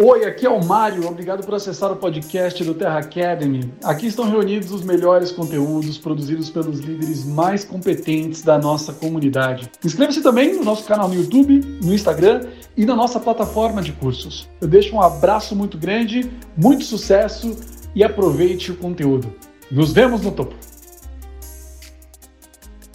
Oi, 0.00 0.24
aqui 0.26 0.46
é 0.46 0.48
o 0.48 0.64
Mário. 0.64 1.08
Obrigado 1.08 1.44
por 1.44 1.56
acessar 1.56 1.90
o 1.90 1.96
podcast 1.96 2.62
do 2.62 2.72
Terra 2.72 3.00
Academy. 3.00 3.74
Aqui 3.82 4.06
estão 4.06 4.30
reunidos 4.30 4.70
os 4.70 4.84
melhores 4.84 5.32
conteúdos 5.32 5.98
produzidos 5.98 6.48
pelos 6.48 6.78
líderes 6.78 7.24
mais 7.24 7.64
competentes 7.64 8.42
da 8.42 8.56
nossa 8.56 8.92
comunidade. 8.92 9.68
Inscreva-se 9.84 10.22
também 10.22 10.54
no 10.54 10.62
nosso 10.62 10.84
canal 10.84 11.08
no 11.08 11.16
YouTube, 11.16 11.80
no 11.82 11.92
Instagram 11.92 12.46
e 12.76 12.86
na 12.86 12.94
nossa 12.94 13.18
plataforma 13.18 13.82
de 13.82 13.90
cursos. 13.90 14.48
Eu 14.60 14.68
deixo 14.68 14.94
um 14.94 15.02
abraço 15.02 15.56
muito 15.56 15.76
grande, 15.76 16.30
muito 16.56 16.84
sucesso 16.84 17.56
e 17.92 18.04
aproveite 18.04 18.70
o 18.70 18.76
conteúdo. 18.76 19.34
Nos 19.68 19.92
vemos 19.92 20.22
no 20.22 20.30
topo. 20.30 20.54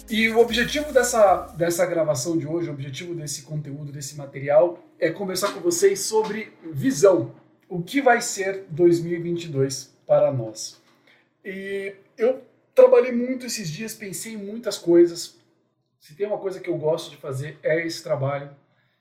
E 0.08 0.28
o 0.28 0.38
objetivo 0.38 0.92
dessa, 0.92 1.46
dessa 1.56 1.86
gravação 1.86 2.36
de 2.36 2.46
hoje, 2.46 2.68
o 2.68 2.72
objetivo 2.72 3.14
desse 3.14 3.42
conteúdo, 3.42 3.90
desse 3.90 4.16
material, 4.16 4.78
é 4.98 5.10
conversar 5.10 5.54
com 5.54 5.60
vocês 5.60 6.00
sobre 6.00 6.52
visão. 6.72 7.34
O 7.68 7.82
que 7.82 8.02
vai 8.02 8.20
ser 8.20 8.66
2022 8.68 9.96
para 10.06 10.30
nós? 10.30 10.78
E 11.42 11.94
eu 12.18 12.42
trabalhei 12.74 13.12
muito 13.12 13.46
esses 13.46 13.70
dias, 13.70 13.94
pensei 13.94 14.34
em 14.34 14.36
muitas 14.36 14.76
coisas. 14.76 15.38
Se 15.98 16.14
tem 16.14 16.26
uma 16.26 16.38
coisa 16.38 16.60
que 16.60 16.68
eu 16.68 16.76
gosto 16.76 17.10
de 17.10 17.16
fazer 17.16 17.58
é 17.62 17.86
esse 17.86 18.02
trabalho. 18.02 18.50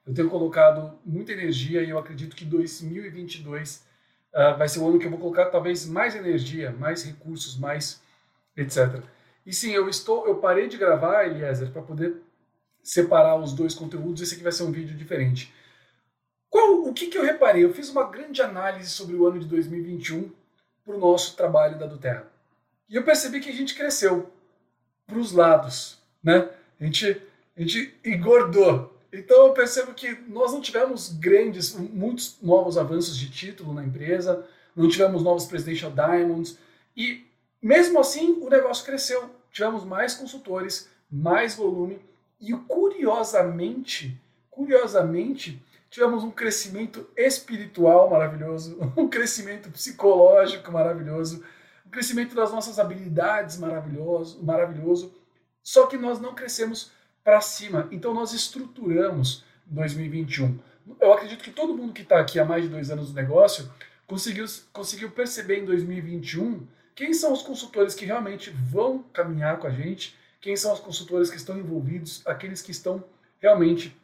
Eu 0.08 0.13
tenho 0.13 0.30
colocado 0.30 0.97
muita 1.05 1.33
energia 1.33 1.83
e 1.83 1.89
eu 1.89 1.97
acredito 1.97 2.33
que 2.33 2.45
2022 2.45 3.75
uh, 3.75 3.81
ah, 4.33 4.53
vai 4.53 4.70
ser 4.70 4.80
o 4.80 4.88
ano 4.88 4.99
que 4.99 5.05
eu 5.05 5.11
vou 5.11 5.20
colocar 5.20 5.47
talvez 5.47 5.85
mais 5.85 6.16
energia, 6.16 6.72
mais 6.72 7.03
recursos, 7.03 7.58
mais 7.58 8.02
etc. 8.55 9.03
E 9.45 9.53
sim, 9.53 9.71
eu 9.71 9.89
estou, 9.89 10.25
eu 10.25 10.35
parei 10.35 10.67
de 10.67 10.77
gravar, 10.77 11.25
Eliezer, 11.25 11.71
para 11.71 11.81
poder 11.81 12.15
separar 12.81 13.35
os 13.39 13.53
dois 13.53 13.75
conteúdos. 13.75 14.21
Esse 14.21 14.35
aqui 14.35 14.43
vai 14.43 14.52
ser 14.52 14.63
um 14.63 14.71
vídeo 14.71 14.95
diferente. 14.95 15.53
Qual, 16.49 16.83
o 16.83 16.93
que, 16.93 17.07
que 17.07 17.17
eu 17.17 17.23
reparei? 17.23 17.63
Eu 17.63 17.73
fiz 17.73 17.89
uma 17.89 18.09
grande 18.09 18.41
análise 18.41 18.89
sobre 18.89 19.16
o 19.16 19.25
ano 19.25 19.39
de 19.39 19.47
2021 19.47 20.31
para 20.86 20.95
o 20.95 20.99
nosso 20.99 21.36
trabalho 21.36 21.77
da 21.77 21.86
Duterra. 21.86 22.27
E 22.88 22.95
eu 22.95 23.03
percebi 23.03 23.39
que 23.39 23.49
a 23.49 23.53
gente 23.53 23.75
cresceu 23.75 24.31
para 25.08 25.17
os 25.17 25.31
lados, 25.31 25.97
né? 26.23 26.49
A 26.80 26.83
gente, 26.86 27.21
a 27.58 27.61
gente 27.61 27.95
engordou. 28.05 28.94
Então 29.11 29.47
eu 29.47 29.53
percebo 29.53 29.94
que 29.94 30.11
nós 30.27 30.52
não 30.52 30.61
tivemos 30.61 31.09
grandes, 31.14 31.73
muitos 31.73 32.38
novos 32.41 32.77
avanços 32.77 33.17
de 33.17 33.30
título 33.30 33.73
na 33.73 33.83
empresa, 33.83 34.45
não 34.75 34.89
tivemos 34.89 35.23
novos 35.23 35.45
Presidential 35.45 35.91
Diamonds 35.91 36.58
e 36.95 37.25
mesmo 37.61 37.99
assim, 37.99 38.33
o 38.41 38.49
negócio 38.49 38.86
cresceu. 38.86 39.30
Tivemos 39.53 39.85
mais 39.85 40.15
consultores, 40.15 40.89
mais 41.09 41.53
volume 41.53 42.01
e 42.41 42.51
curiosamente, 42.53 44.19
curiosamente, 44.49 45.63
tivemos 45.91 46.23
um 46.23 46.31
crescimento 46.31 47.07
espiritual 47.15 48.09
maravilhoso, 48.09 48.79
um 48.97 49.07
crescimento 49.07 49.69
psicológico 49.69 50.71
maravilhoso, 50.71 51.43
um 51.85 51.89
crescimento 51.91 52.33
das 52.33 52.51
nossas 52.51 52.79
habilidades 52.79 53.57
maravilhoso, 53.57 54.43
maravilhoso. 54.43 55.13
Só 55.61 55.85
que 55.85 55.97
nós 55.97 56.19
não 56.19 56.33
crescemos 56.33 56.91
para 57.23 57.39
cima. 57.39 57.87
Então 57.91 58.11
nós 58.11 58.33
estruturamos 58.33 59.45
2021. 59.67 60.59
Eu 60.99 61.13
acredito 61.13 61.43
que 61.43 61.51
todo 61.51 61.77
mundo 61.77 61.93
que 61.93 62.01
está 62.01 62.19
aqui 62.19 62.39
há 62.39 62.43
mais 62.43 62.63
de 62.63 62.69
dois 62.69 62.89
anos 62.89 63.09
no 63.09 63.15
negócio 63.15 63.71
conseguiu, 64.07 64.45
conseguiu 64.73 65.11
perceber 65.11 65.59
em 65.59 65.65
2021 65.65 66.65
quem 66.95 67.13
são 67.13 67.33
os 67.33 67.41
consultores 67.41 67.95
que 67.95 68.05
realmente 68.05 68.49
vão 68.49 69.03
caminhar 69.13 69.59
com 69.59 69.67
a 69.67 69.72
gente, 69.72 70.17
quem 70.39 70.55
são 70.55 70.73
os 70.73 70.80
consultores 70.80 71.30
que 71.30 71.38
estão 71.38 71.58
envolvidos, 71.58 72.22
aqueles 72.25 72.61
que 72.61 72.72
estão 72.72 73.03
realmente 73.39 73.97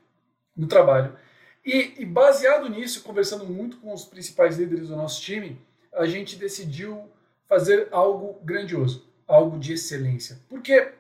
no 0.56 0.68
trabalho. 0.68 1.18
E, 1.66 2.02
e, 2.02 2.06
baseado 2.06 2.70
nisso, 2.70 3.04
conversando 3.04 3.46
muito 3.46 3.78
com 3.78 3.94
os 3.94 4.06
principais 4.06 4.58
líderes 4.58 4.88
do 4.88 4.96
nosso 4.96 5.22
time, 5.22 5.62
a 5.94 6.06
gente 6.06 6.36
decidiu 6.36 7.10
fazer 7.48 7.88
algo 7.92 8.40
grandioso, 8.44 9.08
algo 9.28 9.60
de 9.60 9.74
excelência. 9.74 10.40
Porque 10.48 10.94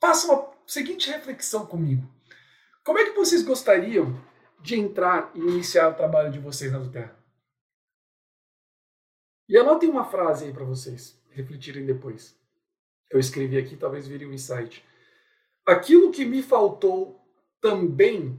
faça 0.00 0.26
uma 0.26 0.50
seguinte 0.66 1.10
reflexão 1.10 1.64
comigo. 1.66 2.08
Como 2.82 2.98
é 2.98 3.04
que 3.04 3.16
vocês 3.16 3.42
gostariam 3.42 4.20
de 4.60 4.78
entrar 4.78 5.30
e 5.34 5.38
iniciar 5.38 5.88
o 5.88 5.94
trabalho 5.94 6.30
de 6.30 6.38
vocês 6.38 6.72
na 6.72 6.80
Terra? 6.88 7.23
E 9.48 9.58
anotem 9.58 9.90
uma 9.90 10.04
frase 10.04 10.46
aí 10.46 10.52
para 10.52 10.64
vocês 10.64 11.20
refletirem 11.30 11.84
depois. 11.84 12.36
Eu 13.10 13.18
escrevi 13.20 13.58
aqui, 13.58 13.76
talvez 13.76 14.06
vire 14.06 14.26
um 14.26 14.32
insight. 14.32 14.84
Aquilo 15.66 16.10
que 16.10 16.24
me 16.24 16.42
faltou 16.42 17.20
também, 17.60 18.38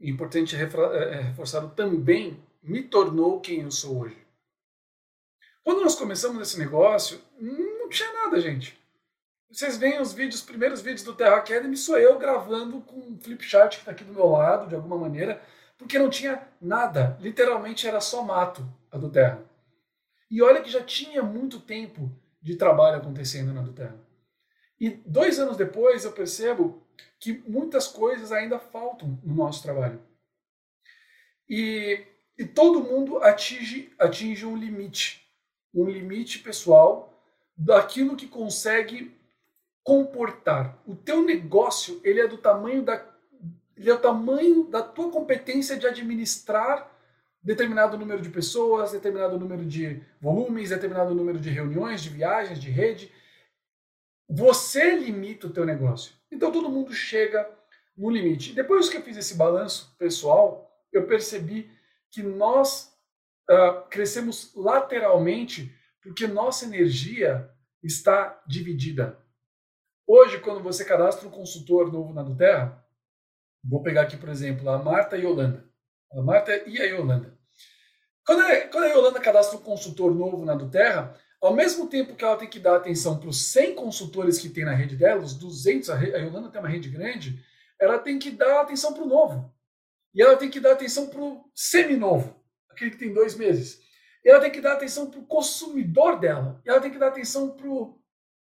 importante 0.00 0.56
é, 0.56 0.60
é, 0.60 1.20
reforçar, 1.20 1.66
também 1.70 2.42
me 2.62 2.82
tornou 2.82 3.40
quem 3.40 3.62
eu 3.62 3.70
sou 3.70 4.02
hoje. 4.02 4.18
Quando 5.64 5.82
nós 5.82 5.94
começamos 5.94 6.40
esse 6.42 6.58
negócio, 6.58 7.20
não 7.38 7.88
tinha 7.88 8.12
nada, 8.12 8.40
gente. 8.40 8.78
Vocês 9.50 9.76
veem 9.76 10.00
os 10.00 10.12
vídeos, 10.12 10.36
os 10.36 10.42
primeiros 10.42 10.80
vídeos 10.80 11.02
do 11.02 11.14
Terra 11.14 11.36
Academy, 11.36 11.76
sou 11.76 11.98
eu 11.98 12.18
gravando 12.18 12.80
com 12.80 12.96
um 12.96 13.18
flipchart 13.20 13.74
que 13.74 13.80
está 13.80 13.92
aqui 13.92 14.02
do 14.02 14.14
meu 14.14 14.26
lado, 14.26 14.68
de 14.68 14.74
alguma 14.74 14.96
maneira, 14.96 15.42
porque 15.76 15.98
não 15.98 16.08
tinha 16.08 16.42
nada. 16.60 17.18
Literalmente 17.20 17.86
era 17.86 18.00
só 18.00 18.22
mato 18.22 18.66
a 18.90 18.96
do 18.96 19.10
Terra. 19.10 19.51
E 20.32 20.40
olha 20.40 20.62
que 20.62 20.70
já 20.70 20.82
tinha 20.82 21.22
muito 21.22 21.60
tempo 21.60 22.10
de 22.40 22.56
trabalho 22.56 22.96
acontecendo 22.96 23.52
na 23.52 23.60
Duterra. 23.60 24.00
E 24.80 24.88
dois 24.88 25.38
anos 25.38 25.58
depois 25.58 26.06
eu 26.06 26.12
percebo 26.12 26.82
que 27.20 27.34
muitas 27.46 27.86
coisas 27.86 28.32
ainda 28.32 28.58
faltam 28.58 29.20
no 29.22 29.34
nosso 29.34 29.62
trabalho. 29.62 30.02
E, 31.46 32.02
e 32.38 32.46
todo 32.46 32.82
mundo 32.82 33.18
atinge, 33.18 33.92
atinge 33.98 34.46
um 34.46 34.56
limite, 34.56 35.22
um 35.74 35.84
limite 35.84 36.38
pessoal 36.38 37.22
daquilo 37.54 38.16
que 38.16 38.26
consegue 38.26 39.14
comportar. 39.84 40.82
O 40.86 40.96
teu 40.96 41.22
negócio 41.22 42.00
ele 42.02 42.20
é 42.20 42.26
do 42.26 42.38
tamanho 42.38 42.82
da 42.82 43.06
ele 43.76 43.90
é 43.90 43.96
tamanho 43.96 44.64
da 44.64 44.82
tua 44.82 45.10
competência 45.10 45.76
de 45.76 45.86
administrar 45.86 46.91
determinado 47.42 47.98
número 47.98 48.22
de 48.22 48.30
pessoas, 48.30 48.92
determinado 48.92 49.38
número 49.38 49.64
de 49.64 50.02
volumes, 50.20 50.70
determinado 50.70 51.14
número 51.14 51.38
de 51.38 51.50
reuniões, 51.50 52.02
de 52.02 52.10
viagens, 52.10 52.60
de 52.60 52.70
rede. 52.70 53.12
Você 54.28 54.94
limita 54.94 55.46
o 55.46 55.52
teu 55.52 55.64
negócio. 55.64 56.14
Então 56.30 56.52
todo 56.52 56.70
mundo 56.70 56.92
chega 56.92 57.48
no 57.96 58.10
limite. 58.10 58.54
Depois 58.54 58.88
que 58.88 58.96
eu 58.96 59.02
fiz 59.02 59.16
esse 59.16 59.36
balanço 59.36 59.94
pessoal, 59.98 60.70
eu 60.92 61.06
percebi 61.06 61.70
que 62.10 62.22
nós 62.22 62.94
uh, 63.50 63.88
crescemos 63.88 64.54
lateralmente 64.54 65.74
porque 66.02 66.26
nossa 66.26 66.64
energia 66.64 67.50
está 67.82 68.42
dividida. 68.46 69.18
Hoje, 70.06 70.40
quando 70.40 70.62
você 70.62 70.84
cadastra 70.84 71.28
um 71.28 71.30
consultor 71.30 71.92
novo 71.92 72.12
na 72.12 72.22
Nuterra, 72.22 72.84
vou 73.64 73.82
pegar 73.82 74.02
aqui, 74.02 74.16
por 74.16 74.28
exemplo, 74.28 74.68
a 74.68 74.78
Marta 74.78 75.16
e 75.16 75.22
Yolanda. 75.22 75.71
A 76.12 76.22
Marta 76.22 76.62
e 76.66 76.80
a 76.80 76.84
Yolanda. 76.84 77.36
Quando 78.24 78.40
a, 78.40 78.60
quando 78.68 78.84
a 78.84 78.88
Yolanda 78.88 79.20
cadastra 79.20 79.58
um 79.58 79.62
consultor 79.62 80.14
novo 80.14 80.44
na 80.44 80.54
Duterra, 80.54 81.18
ao 81.40 81.54
mesmo 81.54 81.88
tempo 81.88 82.14
que 82.14 82.24
ela 82.24 82.36
tem 82.36 82.48
que 82.48 82.60
dar 82.60 82.76
atenção 82.76 83.18
para 83.18 83.28
os 83.28 83.46
100 83.50 83.74
consultores 83.74 84.38
que 84.38 84.48
tem 84.48 84.64
na 84.64 84.74
rede 84.74 84.96
dela, 84.96 85.22
os 85.22 85.34
200, 85.34 85.90
a, 85.90 85.94
a 85.94 86.18
Yolanda 86.18 86.50
tem 86.50 86.60
uma 86.60 86.68
rede 86.68 86.88
grande, 86.88 87.42
ela 87.80 87.98
tem 87.98 88.18
que 88.18 88.30
dar 88.30 88.60
atenção 88.60 88.92
para 88.92 89.02
o 89.02 89.08
novo. 89.08 89.52
E 90.14 90.22
ela 90.22 90.36
tem 90.36 90.50
que 90.50 90.60
dar 90.60 90.72
atenção 90.72 91.08
para 91.08 91.20
o 91.20 91.50
seminovo, 91.54 92.40
aquele 92.70 92.90
que 92.90 92.98
tem 92.98 93.12
dois 93.12 93.34
meses. 93.34 93.80
E 94.24 94.28
ela 94.28 94.40
tem 94.40 94.52
que 94.52 94.60
dar 94.60 94.74
atenção 94.74 95.10
para 95.10 95.18
o 95.18 95.26
consumidor 95.26 96.20
dela. 96.20 96.60
E 96.64 96.70
ela 96.70 96.80
tem 96.80 96.90
que 96.90 96.98
dar 96.98 97.08
atenção 97.08 97.56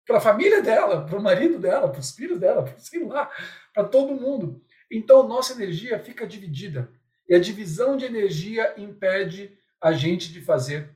para 0.06 0.18
a 0.18 0.22
família 0.22 0.62
dela, 0.62 1.06
para 1.06 1.18
o 1.18 1.22
marido 1.22 1.58
dela, 1.58 1.90
para 1.90 2.02
os 2.02 2.12
filhos 2.12 2.40
dela, 2.40 2.64
para 2.64 2.78
sei 2.80 3.06
lá, 3.06 3.30
para 3.74 3.86
todo 3.86 4.20
mundo. 4.20 4.62
Então 4.92 5.28
nossa 5.28 5.54
energia 5.54 6.00
fica 6.00 6.28
dividida. 6.28 6.92
E 7.30 7.36
a 7.36 7.40
divisão 7.40 7.96
de 7.96 8.06
energia 8.06 8.74
impede 8.76 9.56
a 9.80 9.92
gente 9.92 10.34
de 10.34 10.42
fazer 10.42 10.94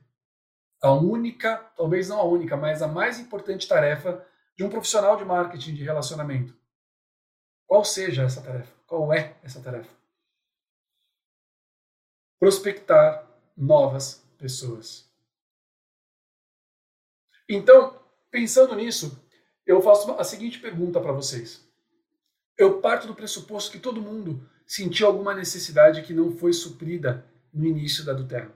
a 0.82 0.92
única, 0.92 1.56
talvez 1.76 2.08
não 2.08 2.18
a 2.18 2.24
única, 2.24 2.56
mas 2.56 2.82
a 2.82 2.88
mais 2.88 3.20
importante 3.20 3.68
tarefa 3.68 4.26
de 4.56 4.64
um 4.64 4.68
profissional 4.68 5.16
de 5.16 5.24
marketing 5.24 5.74
de 5.74 5.84
relacionamento. 5.84 6.54
Qual 7.66 7.84
seja 7.84 8.24
essa 8.24 8.42
tarefa? 8.42 8.72
Qual 8.84 9.12
é 9.12 9.36
essa 9.42 9.62
tarefa? 9.62 9.90
Prospectar 12.38 13.26
novas 13.56 14.22
pessoas. 14.36 15.08
Então, 17.48 17.98
pensando 18.30 18.74
nisso, 18.74 19.18
eu 19.64 19.80
faço 19.80 20.10
a 20.12 20.24
seguinte 20.24 20.58
pergunta 20.58 21.00
para 21.00 21.12
vocês. 21.12 21.66
Eu 22.56 22.80
parto 22.80 23.06
do 23.06 23.14
pressuposto 23.14 23.72
que 23.72 23.78
todo 23.78 24.00
mundo 24.00 24.48
sentiu 24.66 25.06
alguma 25.06 25.34
necessidade 25.34 26.02
que 26.02 26.12
não 26.12 26.36
foi 26.36 26.52
suprida 26.52 27.26
no 27.52 27.66
início 27.66 28.04
da 28.04 28.12
do 28.12 28.26
Terra. 28.26 28.52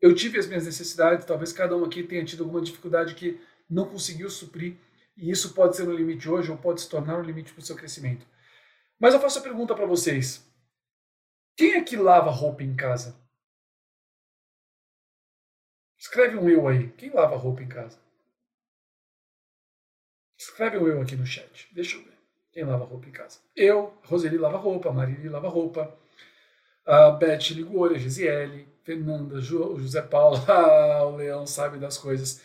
Eu 0.00 0.14
tive 0.14 0.38
as 0.38 0.46
minhas 0.46 0.64
necessidades, 0.64 1.24
talvez 1.24 1.52
cada 1.52 1.76
um 1.76 1.84
aqui 1.84 2.02
tenha 2.02 2.24
tido 2.24 2.42
alguma 2.42 2.60
dificuldade 2.60 3.14
que 3.14 3.40
não 3.68 3.88
conseguiu 3.88 4.28
suprir, 4.28 4.76
e 5.16 5.30
isso 5.30 5.54
pode 5.54 5.76
ser 5.76 5.88
um 5.88 5.94
limite 5.94 6.28
hoje 6.28 6.50
ou 6.50 6.58
pode 6.58 6.80
se 6.80 6.88
tornar 6.88 7.18
um 7.18 7.22
limite 7.22 7.52
para 7.52 7.60
o 7.60 7.64
seu 7.64 7.76
crescimento. 7.76 8.26
Mas 8.98 9.14
eu 9.14 9.20
faço 9.20 9.38
a 9.38 9.42
pergunta 9.42 9.74
para 9.74 9.86
vocês: 9.86 10.44
quem 11.56 11.74
é 11.74 11.82
que 11.82 11.96
lava 11.96 12.30
roupa 12.30 12.62
em 12.62 12.74
casa? 12.74 13.16
Escreve 15.98 16.36
um 16.36 16.48
eu 16.48 16.66
aí. 16.66 16.90
Quem 16.92 17.10
lava 17.10 17.36
roupa 17.36 17.62
em 17.62 17.68
casa? 17.68 17.98
Escreve 20.36 20.78
um 20.78 20.88
eu 20.88 21.00
aqui 21.00 21.14
no 21.14 21.24
chat. 21.24 21.68
Deixa 21.72 21.96
eu 21.96 22.02
ver. 22.02 22.11
Quem 22.52 22.64
lava 22.64 22.84
roupa 22.84 23.08
em 23.08 23.12
casa? 23.12 23.38
Eu, 23.56 23.94
Roseli 24.04 24.36
lava 24.36 24.58
roupa, 24.58 24.92
Marili 24.92 25.28
lava 25.28 25.48
roupa, 25.48 25.96
a 26.84 27.10
Beth 27.10 27.50
Ligori, 27.50 27.94
a 27.94 27.98
Gisele, 27.98 28.68
Fernanda, 28.84 29.40
jo, 29.40 29.78
José 29.78 30.02
Paulo, 30.02 30.36
o 31.08 31.16
Leão 31.16 31.46
sabe 31.46 31.78
das 31.78 31.96
coisas. 31.96 32.42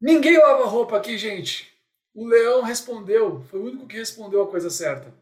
Ninguém 0.00 0.38
lava 0.38 0.64
roupa 0.64 0.96
aqui, 0.96 1.18
gente. 1.18 1.76
O 2.14 2.26
Leão 2.26 2.62
respondeu, 2.62 3.42
foi 3.42 3.60
o 3.60 3.64
único 3.64 3.86
que 3.86 3.98
respondeu 3.98 4.42
a 4.42 4.50
coisa 4.50 4.70
certa. 4.70 5.12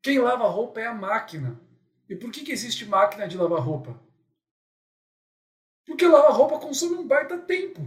Quem 0.00 0.20
lava 0.20 0.46
roupa 0.46 0.80
é 0.80 0.86
a 0.86 0.94
máquina. 0.94 1.60
E 2.08 2.14
por 2.14 2.30
que, 2.30 2.44
que 2.44 2.52
existe 2.52 2.86
máquina 2.86 3.26
de 3.26 3.36
lavar 3.36 3.60
roupa? 3.60 3.98
Porque 5.84 6.06
lavar 6.06 6.30
roupa 6.30 6.60
consome 6.60 6.94
um 6.94 7.06
baita 7.06 7.36
tempo, 7.38 7.80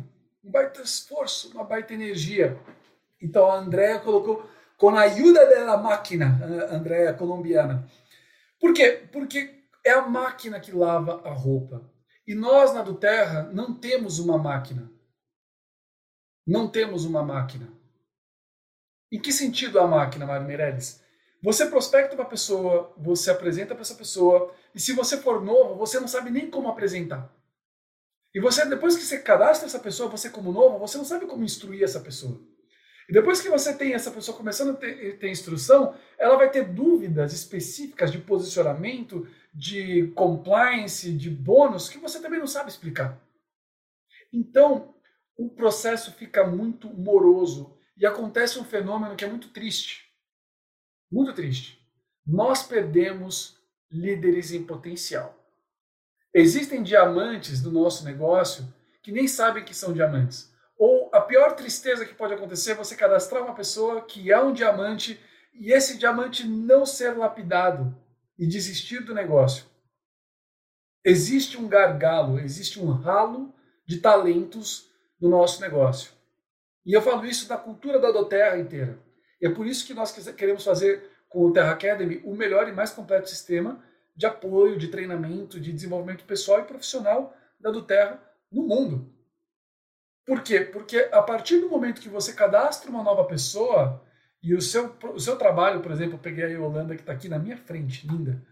um 0.44 0.52
baita 0.52 0.82
esforço, 0.82 1.52
uma 1.54 1.64
baita 1.64 1.94
energia. 1.94 2.60
Então 3.22 3.50
a 3.50 3.56
Andrea 3.56 4.00
colocou 4.00 4.50
com 4.80 4.90
a 4.96 5.02
ajuda 5.02 5.46
da 5.46 5.78
máquina, 5.78 6.40
Andrea 6.72 7.14
colombiana. 7.14 7.86
Por 8.62 8.74
quê? 8.74 9.08
Porque 9.12 9.62
é 9.86 9.92
a 9.92 10.08
máquina 10.08 10.58
que 10.58 10.72
lava 10.72 11.22
a 11.28 11.34
roupa. 11.34 11.92
E 12.26 12.34
nós 12.34 12.74
na 12.74 12.82
do 12.82 12.96
Terra 12.96 13.44
não 13.54 13.78
temos 13.78 14.20
uma 14.20 14.38
máquina. 14.38 14.90
Não 16.48 16.66
temos 16.66 17.04
uma 17.04 17.22
máquina. 17.22 17.70
Em 19.12 19.20
que 19.22 19.34
sentido 19.34 19.82
a 19.82 19.88
máquina, 19.88 20.26
Mário 20.26 20.48
Meirelles? 20.48 21.04
Você 21.44 21.66
prospecta 21.66 22.16
uma 22.16 22.26
pessoa, 22.26 22.94
você 22.98 23.32
apresenta 23.32 23.76
para 23.76 23.82
essa 23.82 23.96
pessoa, 23.96 24.54
e 24.74 24.80
se 24.80 24.94
você 24.94 25.18
for 25.18 25.44
novo, 25.44 25.76
você 25.76 26.00
não 26.00 26.08
sabe 26.08 26.30
nem 26.30 26.50
como 26.50 26.70
apresentar. 26.70 27.30
E 28.34 28.40
você, 28.40 28.66
depois 28.66 28.96
que 28.96 29.04
você 29.04 29.20
cadastra 29.20 29.68
essa 29.68 29.80
pessoa, 29.80 30.10
você 30.10 30.30
como 30.30 30.54
novo, 30.54 30.80
você 30.80 30.98
não 30.98 31.06
sabe 31.06 31.26
como 31.26 31.44
instruir 31.44 31.84
essa 31.84 32.00
pessoa. 32.00 32.40
E 33.10 33.12
depois 33.12 33.42
que 33.42 33.50
você 33.50 33.74
tem 33.74 33.94
essa 33.94 34.12
pessoa 34.12 34.38
começando 34.38 34.70
a 34.70 34.74
ter, 34.76 35.18
ter 35.18 35.32
instrução, 35.32 35.96
ela 36.16 36.38
vai 36.38 36.48
ter 36.52 36.64
dúvidas 36.64 37.34
específicas 37.34 38.12
de 38.12 38.20
posicionamento, 38.20 39.28
de 39.52 40.10
compliance, 40.10 41.12
de 41.12 41.28
bônus, 41.28 41.90
que 41.90 41.98
você 41.98 42.22
também 42.22 42.40
não 42.40 42.46
sabe 42.46 42.70
explicar. 42.70 43.20
Então, 44.32 44.94
o 45.36 45.50
processo 45.50 46.12
fica 46.12 46.46
muito 46.46 46.88
moroso 46.88 47.76
e 47.98 48.06
acontece 48.06 48.60
um 48.60 48.64
fenômeno 48.64 49.16
que 49.16 49.26
é 49.26 49.28
muito 49.28 49.50
triste. 49.50 50.08
Muito 51.12 51.34
triste. 51.34 51.84
Nós 52.24 52.62
perdemos 52.62 53.58
líderes 53.92 54.52
em 54.52 54.64
potencial. 54.64 55.36
Existem 56.32 56.84
diamantes 56.84 57.60
do 57.60 57.72
nosso 57.72 58.06
negócio 58.06 58.72
que 59.02 59.12
nem 59.12 59.28
sabem 59.28 59.66
que 59.66 59.74
são 59.74 59.94
diamantes. 59.94 60.49
Ou 60.80 61.10
a 61.14 61.20
pior 61.20 61.58
tristeza 61.58 62.06
que 62.06 62.14
pode 62.14 62.34
acontecer 62.34 62.72
é 62.72 62.76
você 62.76 62.96
cadastrar 62.96 63.44
uma 63.44 63.54
pessoa 63.54 64.02
que 64.02 64.32
é 64.32 64.40
um 64.40 64.54
diamante 64.54 65.20
e 65.54 65.74
esse 65.74 65.98
diamante 65.98 66.48
não 66.48 66.86
ser 66.86 67.18
lapidado 67.18 67.94
e 68.38 68.48
desistir 68.48 69.02
do 69.02 69.14
negócio. 69.14 69.66
Existe 71.04 71.58
um 71.58 71.68
gargalo, 71.68 72.40
existe 72.40 72.80
um 72.80 72.92
ralo 72.92 73.54
de 73.86 73.98
talentos 73.98 74.90
no 75.20 75.28
nosso 75.28 75.60
negócio. 75.60 76.14
E 76.86 76.94
eu 76.94 77.02
falo 77.02 77.26
isso 77.26 77.50
da 77.50 77.58
cultura 77.58 78.00
da 78.00 78.10
Doterra 78.10 78.58
inteira. 78.58 78.98
E 79.42 79.48
é 79.48 79.50
por 79.50 79.68
isso 79.68 79.86
que 79.86 79.94
nós 79.94 80.14
queremos 80.32 80.64
fazer 80.64 81.10
com 81.28 81.46
o 81.46 81.52
Terra 81.52 81.72
Academy 81.72 82.22
o 82.24 82.34
melhor 82.34 82.70
e 82.70 82.72
mais 82.72 82.92
completo 82.92 83.30
sistema 83.30 83.84
de 84.16 84.26
apoio, 84.26 84.78
de 84.78 84.88
treinamento, 84.88 85.60
de 85.60 85.74
desenvolvimento 85.74 86.24
pessoal 86.24 86.62
e 86.62 86.64
profissional 86.64 87.36
da 87.60 87.70
Doterra 87.70 88.22
no 88.50 88.64
mundo. 88.64 89.19
Por 90.26 90.44
quê? 90.44 90.62
Porque 90.62 91.10
a 91.12 91.22
partir 91.22 91.60
do 91.60 91.70
momento 91.70 92.02
que 92.02 92.10
você 92.10 92.34
cadastra 92.34 92.90
uma 92.90 93.04
nova 93.04 93.26
pessoa 93.26 94.04
e 94.42 94.54
o 94.54 94.62
seu, 94.62 94.96
o 95.14 95.20
seu 95.20 95.38
trabalho, 95.38 95.82
por 95.82 95.92
exemplo, 95.92 96.16
eu 96.16 96.20
peguei 96.20 96.46
a 96.46 96.50
Yolanda 96.50 96.96
que 96.96 97.02
está 97.02 97.14
aqui 97.14 97.28
na 97.28 97.40
minha 97.40 97.58
frente, 97.58 98.08
linda. 98.08 98.46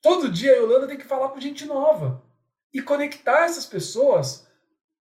Todo 0.00 0.30
dia 0.30 0.52
a 0.52 0.56
Yolanda 0.56 0.88
tem 0.88 0.96
que 0.96 1.04
falar 1.04 1.28
com 1.28 1.40
gente 1.40 1.66
nova 1.66 2.22
e 2.72 2.80
conectar 2.80 3.44
essas 3.44 3.66
pessoas 3.66 4.48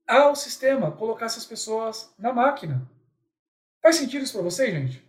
ao 0.08 0.36
sistema, 0.36 0.92
colocar 0.92 1.28
essas 1.28 1.46
pessoas 1.46 2.14
na 2.18 2.34
máquina. 2.34 2.90
Faz 3.82 3.96
sentido 3.96 4.24
isso 4.24 4.34
para 4.34 4.42
vocês, 4.42 4.72
gente? 4.72 5.08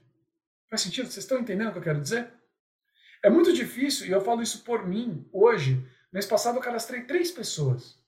Faz 0.68 0.82
sentido? 0.82 1.06
Vocês 1.06 1.24
estão 1.24 1.38
entendendo 1.38 1.70
o 1.70 1.72
que 1.72 1.78
eu 1.78 1.82
quero 1.82 2.00
dizer? 2.00 2.32
É 3.22 3.28
muito 3.28 3.52
difícil, 3.52 4.06
e 4.06 4.10
eu 4.10 4.20
falo 4.20 4.42
isso 4.42 4.62
por 4.62 4.86
mim, 4.86 5.28
hoje. 5.32 5.84
Mês 6.12 6.26
passado 6.26 6.56
eu 6.56 6.62
cadastrei 6.62 7.02
três 7.02 7.30
pessoas. 7.30 7.98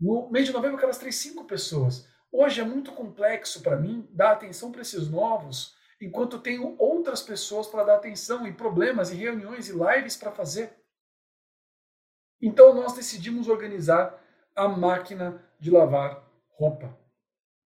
No 0.00 0.30
mês 0.30 0.46
de 0.46 0.52
novembro 0.52 0.76
eu 0.76 0.80
cadastrei 0.80 1.12
cinco 1.12 1.44
pessoas. 1.44 2.06
Hoje 2.30 2.60
é 2.60 2.64
muito 2.64 2.92
complexo 2.92 3.62
para 3.62 3.76
mim 3.76 4.06
dar 4.10 4.32
atenção 4.32 4.70
para 4.70 4.82
esses 4.82 5.08
novos, 5.08 5.74
enquanto 6.00 6.38
tenho 6.38 6.76
outras 6.78 7.22
pessoas 7.22 7.66
para 7.66 7.84
dar 7.84 7.96
atenção, 7.96 8.46
e 8.46 8.52
problemas, 8.52 9.10
e 9.10 9.14
reuniões, 9.14 9.68
e 9.68 9.72
lives 9.72 10.16
para 10.16 10.30
fazer. 10.30 10.76
Então 12.40 12.74
nós 12.74 12.92
decidimos 12.92 13.48
organizar 13.48 14.22
a 14.54 14.68
máquina 14.68 15.42
de 15.58 15.70
lavar 15.70 16.22
roupa, 16.50 16.96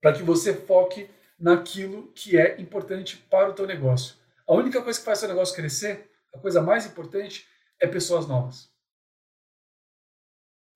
para 0.00 0.12
que 0.12 0.22
você 0.22 0.54
foque 0.54 1.10
naquilo 1.38 2.12
que 2.12 2.38
é 2.38 2.60
importante 2.60 3.16
para 3.16 3.50
o 3.50 3.54
teu 3.54 3.66
negócio. 3.66 4.16
A 4.46 4.54
única 4.54 4.80
coisa 4.80 4.98
que 4.98 5.04
faz 5.04 5.18
seu 5.18 5.28
negócio 5.28 5.56
crescer, 5.56 6.10
a 6.32 6.38
coisa 6.38 6.62
mais 6.62 6.86
importante, 6.86 7.48
é 7.80 7.86
pessoas 7.86 8.26
novas. 8.26 8.71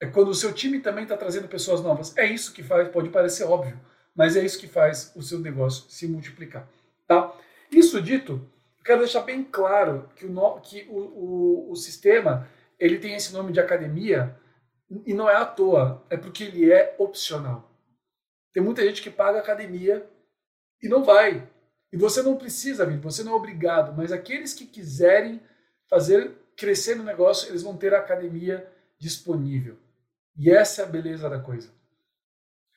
É 0.01 0.07
quando 0.07 0.29
o 0.29 0.35
seu 0.35 0.53
time 0.53 0.81
também 0.81 1.05
está 1.05 1.17
trazendo 1.17 1.49
pessoas 1.49 1.81
novas. 1.81 2.17
É 2.17 2.27
isso 2.27 2.53
que 2.53 2.63
faz, 2.63 2.89
pode 2.89 3.09
parecer 3.09 3.45
óbvio, 3.45 3.79
mas 4.15 4.37
é 4.37 4.45
isso 4.45 4.59
que 4.59 4.69
faz 4.69 5.13
o 5.17 5.23
seu 5.23 5.39
negócio 5.39 5.91
se 5.91 6.07
multiplicar. 6.07 6.69
Tá? 7.07 7.35
Isso 7.71 8.01
dito, 8.03 8.33
eu 8.79 8.85
quero 8.85 9.01
deixar 9.01 9.23
bem 9.23 9.43
claro 9.43 10.09
que 10.15 10.27
o, 10.27 10.61
que 10.61 10.87
o, 10.89 10.99
o, 10.99 11.71
o 11.73 11.77
sistema 11.77 12.49
ele 12.79 12.99
tem 12.99 13.15
esse 13.15 13.33
nome 13.33 13.53
de 13.53 13.61
academia 13.61 14.37
e 15.05 15.15
não 15.15 15.29
é 15.29 15.35
à 15.35 15.45
toa, 15.45 16.05
é 16.11 16.17
porque 16.17 16.45
ele 16.45 16.71
é 16.71 16.95
opcional. 16.99 17.73
Tem 18.53 18.63
muita 18.63 18.83
gente 18.83 19.03
que 19.03 19.11
paga 19.11 19.39
academia 19.39 20.09
e 20.83 20.89
não 20.89 21.03
vai. 21.03 21.49
E 21.93 21.97
você 21.97 22.23
não 22.23 22.37
precisa 22.37 22.85
vir, 22.85 22.99
você 22.99 23.23
não 23.23 23.33
é 23.33 23.37
obrigado, 23.37 23.97
mas 23.97 24.13
aqueles 24.13 24.53
que 24.53 24.67
quiserem 24.67 25.41
fazer 25.89 26.33
crescer 26.57 26.97
no 26.97 27.05
negócio, 27.05 27.49
eles 27.49 27.63
vão 27.63 27.77
ter 27.77 27.95
a 27.95 27.99
academia 27.99 28.71
disponível. 28.99 29.77
E 30.37 30.51
essa 30.51 30.83
é 30.83 30.85
a 30.85 30.89
beleza 30.89 31.29
da 31.31 31.39
coisa. 31.39 31.71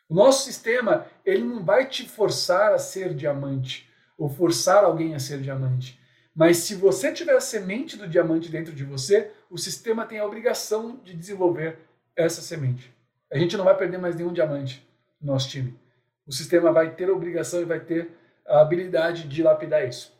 O 0.07 0.15
nosso 0.15 0.45
sistema, 0.45 1.05
ele 1.25 1.43
não 1.43 1.63
vai 1.63 1.88
te 1.88 2.07
forçar 2.07 2.74
a 2.74 2.79
ser 2.79 3.13
diamante 3.13 3.89
ou 4.17 4.29
forçar 4.29 4.84
alguém 4.84 5.13
a 5.13 5.19
ser 5.19 5.39
diamante. 5.39 6.00
Mas 6.36 6.57
se 6.57 6.74
você 6.74 7.12
tiver 7.12 7.36
a 7.36 7.41
semente 7.41 7.98
do 7.98 8.07
diamante 8.07 8.50
dentro 8.50 8.74
de 8.74 8.84
você, 8.84 9.31
o 9.50 9.57
sistema 9.57 10.05
tem 10.05 10.19
a 10.19 10.25
obrigação 10.25 10.98
de 11.03 11.13
desenvolver 11.13 11.79
essa 12.15 12.41
semente. 12.41 12.93
A 13.31 13.38
gente 13.38 13.55
não 13.55 13.65
vai 13.65 13.77
perder 13.77 13.98
mais 13.98 14.15
nenhum 14.15 14.34
diamante 14.34 14.88
nosso 15.22 15.50
time. 15.50 15.77
O 16.25 16.31
sistema 16.31 16.72
vai 16.72 16.95
ter 16.95 17.10
a 17.10 17.13
obrigação 17.13 17.62
e 17.62 17.65
vai 17.65 17.79
ter 17.79 18.10
a 18.48 18.62
habilidade 18.62 19.27
de 19.27 19.43
lapidar 19.43 19.88
isso. 19.88 20.13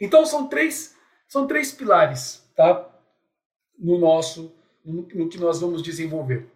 Então 0.00 0.24
são 0.24 0.48
três, 0.48 0.96
são 1.28 1.46
três 1.46 1.72
pilares, 1.72 2.42
tá? 2.56 2.88
No 3.78 3.98
nosso, 3.98 4.54
no, 4.84 5.02
no 5.14 5.28
que 5.28 5.38
nós 5.38 5.60
vamos 5.60 5.82
desenvolver. 5.82 6.48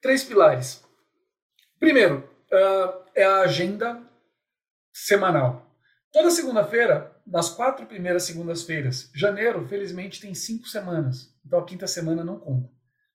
Três 0.00 0.22
pilares. 0.22 0.84
Primeiro, 1.78 2.28
uh, 2.52 3.04
é 3.14 3.24
a 3.24 3.40
agenda 3.40 4.02
semanal. 4.92 5.66
Toda 6.12 6.30
segunda-feira, 6.30 7.14
nas 7.26 7.50
quatro 7.50 7.86
primeiras 7.86 8.22
segundas-feiras, 8.22 9.10
janeiro, 9.14 9.66
felizmente, 9.68 10.20
tem 10.20 10.34
cinco 10.34 10.66
semanas, 10.66 11.34
então 11.44 11.58
a 11.58 11.64
quinta 11.64 11.86
semana 11.86 12.24
não 12.24 12.38
conta. 12.38 12.70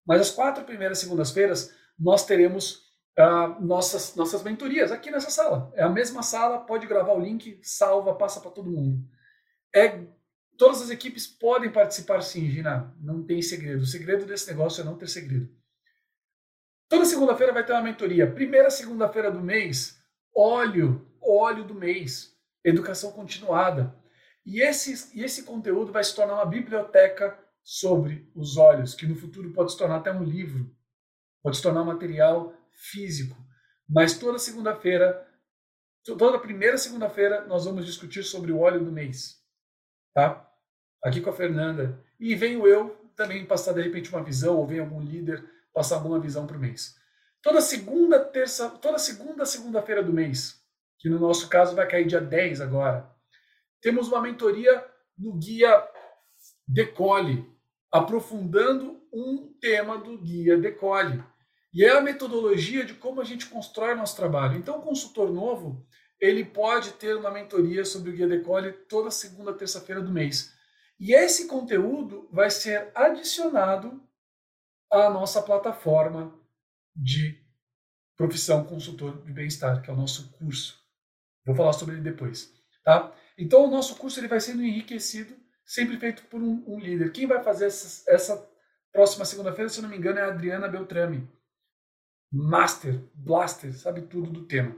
Mas 0.06 0.22
as 0.22 0.32
quatro 0.32 0.64
primeiras 0.64 1.00
segundas-feiras, 1.00 1.74
nós 1.98 2.26
teremos 2.26 2.84
uh, 3.18 3.62
nossas, 3.62 4.16
nossas 4.16 4.44
mentorias 4.44 4.92
aqui 4.92 5.10
nessa 5.10 5.32
sala. 5.32 5.72
É 5.76 5.84
a 5.84 5.90
mesma 5.90 6.22
sala, 6.22 6.60
pode 6.60 6.86
gravar 6.86 7.14
o 7.14 7.22
link, 7.22 7.60
salva, 7.64 8.16
passa 8.16 8.40
para 8.42 8.52
todo 8.52 8.70
mundo. 8.70 9.00
É, 9.74 10.06
todas 10.58 10.82
as 10.82 10.90
equipes 10.90 11.26
podem 11.26 11.72
participar 11.72 12.22
sim, 12.22 12.50
Gina. 12.50 12.94
Não 13.00 13.26
tem 13.26 13.42
segredo. 13.42 13.82
O 13.82 13.88
segredo 13.88 14.26
desse 14.26 14.48
negócio 14.50 14.82
é 14.82 14.84
não 14.84 14.98
ter 14.98 15.08
segredo. 15.08 15.50
Toda 16.94 17.06
segunda-feira 17.06 17.52
vai 17.52 17.66
ter 17.66 17.72
uma 17.72 17.82
mentoria. 17.82 18.32
Primeira 18.32 18.70
segunda-feira 18.70 19.32
do 19.32 19.42
mês, 19.42 20.00
óleo, 20.32 21.04
óleo 21.20 21.64
do 21.64 21.74
mês, 21.74 22.38
educação 22.64 23.12
continuada. 23.12 23.96
E 24.46 24.62
esse, 24.62 25.18
e 25.18 25.24
esse 25.24 25.42
conteúdo 25.42 25.92
vai 25.92 26.04
se 26.04 26.16
tornar 26.16 26.36
uma 26.36 26.46
biblioteca 26.46 27.36
sobre 27.64 28.32
os 28.36 28.58
olhos, 28.58 28.94
que 28.94 29.08
no 29.08 29.16
futuro 29.16 29.52
pode 29.54 29.72
se 29.72 29.78
tornar 29.80 29.96
até 29.96 30.12
um 30.12 30.24
livro, 30.24 30.70
pode 31.42 31.58
se 31.58 31.64
tornar 31.64 31.82
um 31.82 31.86
material 31.86 32.54
físico. 32.72 33.36
Mas 33.90 34.20
toda 34.20 34.38
segunda-feira, 34.38 35.28
toda 36.06 36.38
primeira 36.38 36.78
segunda-feira, 36.78 37.44
nós 37.48 37.66
vamos 37.66 37.88
discutir 37.88 38.22
sobre 38.22 38.52
o 38.52 38.60
óleo 38.60 38.86
do 38.86 38.92
mês. 38.92 39.42
Tá? 40.14 40.48
Aqui 41.04 41.22
com 41.22 41.32
a 41.32 41.34
Fernanda. 41.34 42.00
E 42.20 42.36
venho 42.36 42.68
eu 42.68 42.96
também 43.16 43.44
passar 43.48 43.74
de 43.74 43.82
repente 43.82 44.12
uma 44.12 44.24
visão, 44.24 44.58
ou 44.58 44.68
vem 44.68 44.80
algum 44.80 45.02
líder 45.02 45.44
passar 45.74 45.96
alguma 45.96 46.20
visão 46.20 46.46
o 46.46 46.60
mês. 46.60 46.96
Toda 47.42 47.60
segunda, 47.60 48.20
terça, 48.20 48.70
toda 48.70 48.98
segunda, 48.98 49.46
segunda-feira 49.46 50.02
do 50.02 50.14
mês, 50.14 50.62
que 51.00 51.10
no 51.10 51.20
nosso 51.20 51.50
caso 51.50 51.76
vai 51.76 51.88
cair 51.88 52.06
dia 52.06 52.22
10 52.22 52.62
agora, 52.62 53.12
temos 53.82 54.08
uma 54.08 54.22
mentoria 54.22 54.86
no 55.18 55.34
guia 55.34 55.86
Decole, 56.66 57.46
aprofundando 57.92 59.02
um 59.12 59.54
tema 59.60 59.98
do 59.98 60.18
guia 60.18 60.58
Decole. 60.58 61.22
E 61.74 61.84
é 61.84 61.90
a 61.90 62.02
metodologia 62.02 62.86
de 62.86 62.94
como 62.94 63.20
a 63.20 63.24
gente 63.24 63.48
constrói 63.48 63.96
nosso 63.96 64.16
trabalho. 64.16 64.58
Então, 64.58 64.78
o 64.78 64.82
consultor 64.82 65.32
novo, 65.32 65.86
ele 66.22 66.46
pode 66.46 66.94
ter 66.94 67.16
uma 67.16 67.32
mentoria 67.32 67.84
sobre 67.84 68.12
o 68.12 68.14
guia 68.14 68.28
Decole 68.28 68.72
toda 68.72 69.12
segunda, 69.12 69.54
terça-feira 69.54 70.02
do 70.02 70.12
mês. 70.12 70.54
E 71.00 71.14
esse 71.14 71.48
conteúdo 71.48 72.30
vai 72.32 72.50
ser 72.50 72.92
adicionado 72.96 74.02
à 74.94 75.10
nossa 75.10 75.42
plataforma 75.42 76.34
de 76.96 77.44
profissão 78.16 78.64
consultor 78.64 79.24
de 79.24 79.34
bem-estar, 79.34 79.82
que 79.82 79.90
é 79.90 79.94
o 79.94 79.98
nosso 79.98 80.32
curso. 80.34 80.80
Vou 81.44 81.56
falar 81.56 81.74
sobre 81.74 81.96
ele 81.96 82.04
depois, 82.04 82.54
tá? 82.84 83.12
Então 83.38 83.66
o 83.66 83.72
nosso 83.72 83.96
curso 83.96 84.20
ele 84.20 84.28
vai 84.28 84.40
sendo 84.40 84.64
enriquecido, 84.64 85.36
sempre 85.66 85.98
feito 85.98 86.24
por 86.26 86.42
um, 86.42 86.64
um 86.68 86.80
líder. 86.80 87.12
Quem 87.12 87.26
vai 87.26 87.44
fazer 87.44 87.66
essa, 87.66 88.10
essa 88.10 88.50
próxima 88.92 89.26
segunda-feira, 89.26 89.68
se 89.68 89.80
eu 89.80 89.82
não 89.82 89.90
me 89.90 89.98
engano, 89.98 90.20
é 90.20 90.22
a 90.22 90.28
Adriana 90.28 90.68
Beltrame. 90.68 91.28
Master, 92.32 93.04
blaster, 93.16 93.74
sabe 93.74 94.04
tudo 94.04 94.30
do 94.30 94.46
tema. 94.46 94.76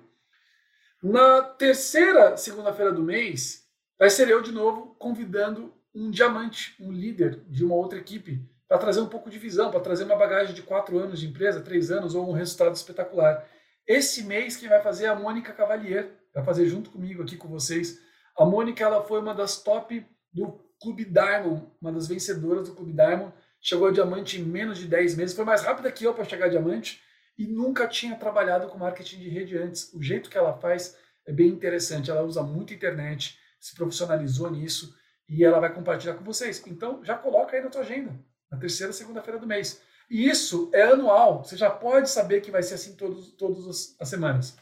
Na 1.03 1.41
terceira 1.41 2.37
segunda-feira 2.37 2.91
do 2.91 3.03
mês, 3.03 3.67
vai 3.99 4.09
ser 4.09 4.29
eu 4.29 4.41
de 4.41 4.51
novo 4.51 4.95
convidando 4.95 5.73
um 5.93 6.09
diamante, 6.09 6.75
um 6.81 6.91
líder 6.91 7.43
de 7.49 7.65
uma 7.65 7.75
outra 7.75 7.99
equipe 7.99 8.49
para 8.67 8.77
trazer 8.77 9.01
um 9.01 9.07
pouco 9.07 9.29
de 9.29 9.37
visão, 9.37 9.69
para 9.69 9.79
trazer 9.79 10.05
uma 10.05 10.15
bagagem 10.15 10.53
de 10.53 10.63
quatro 10.63 10.97
anos 10.97 11.19
de 11.19 11.27
empresa, 11.27 11.61
três 11.61 11.91
anos 11.91 12.15
ou 12.15 12.27
um 12.29 12.33
resultado 12.33 12.75
espetacular. 12.75 13.47
Esse 13.87 14.23
mês 14.23 14.57
quem 14.57 14.67
vai 14.67 14.81
fazer 14.81 15.05
é 15.05 15.09
a 15.09 15.15
Mônica 15.15 15.53
Cavalier, 15.53 16.11
vai 16.33 16.43
fazer 16.43 16.65
junto 16.65 16.89
comigo 16.89 17.21
aqui 17.21 17.37
com 17.37 17.47
vocês. 17.47 17.99
A 18.37 18.43
Mônica 18.43 18.83
ela 18.83 19.03
foi 19.03 19.19
uma 19.19 19.35
das 19.35 19.61
top 19.61 20.05
do 20.33 20.59
Clube 20.81 21.05
Diamond, 21.05 21.67
uma 21.79 21.91
das 21.91 22.07
vencedoras 22.07 22.67
do 22.67 22.75
Clube 22.75 22.91
Diamond, 22.91 23.31
chegou 23.61 23.87
a 23.87 23.91
diamante 23.91 24.39
em 24.39 24.43
menos 24.43 24.77
de 24.77 24.87
10 24.87 25.15
meses, 25.15 25.35
foi 25.35 25.45
mais 25.45 25.61
rápida 25.61 25.91
que 25.91 26.03
eu 26.03 26.13
para 26.13 26.25
chegar 26.25 26.47
a 26.47 26.49
diamante 26.49 27.01
e 27.37 27.47
nunca 27.47 27.87
tinha 27.87 28.15
trabalhado 28.15 28.67
com 28.67 28.77
marketing 28.77 29.19
de 29.19 29.29
rede 29.29 29.57
antes. 29.57 29.93
O 29.93 30.01
jeito 30.01 30.29
que 30.29 30.37
ela 30.37 30.53
faz 30.53 30.97
é 31.25 31.31
bem 31.31 31.47
interessante, 31.47 32.09
ela 32.09 32.23
usa 32.23 32.41
muito 32.41 32.73
internet, 32.73 33.37
se 33.59 33.75
profissionalizou 33.75 34.49
nisso 34.51 34.93
e 35.29 35.43
ela 35.43 35.59
vai 35.59 35.73
compartilhar 35.73 36.15
com 36.15 36.23
vocês. 36.23 36.61
Então 36.67 37.03
já 37.03 37.15
coloca 37.15 37.55
aí 37.55 37.63
na 37.63 37.69
tua 37.69 37.81
agenda 37.81 38.13
na 38.51 38.57
terceira 38.57 38.93
segunda-feira 38.93 39.39
do 39.39 39.47
mês. 39.47 39.81
E 40.09 40.27
isso 40.27 40.69
é 40.73 40.83
anual, 40.83 41.43
você 41.43 41.57
já 41.57 41.69
pode 41.69 42.09
saber 42.09 42.41
que 42.41 42.51
vai 42.51 42.61
ser 42.61 42.75
assim 42.75 42.95
todos, 42.95 43.31
todas 43.33 43.95
as 43.99 44.07
semanas. 44.07 44.55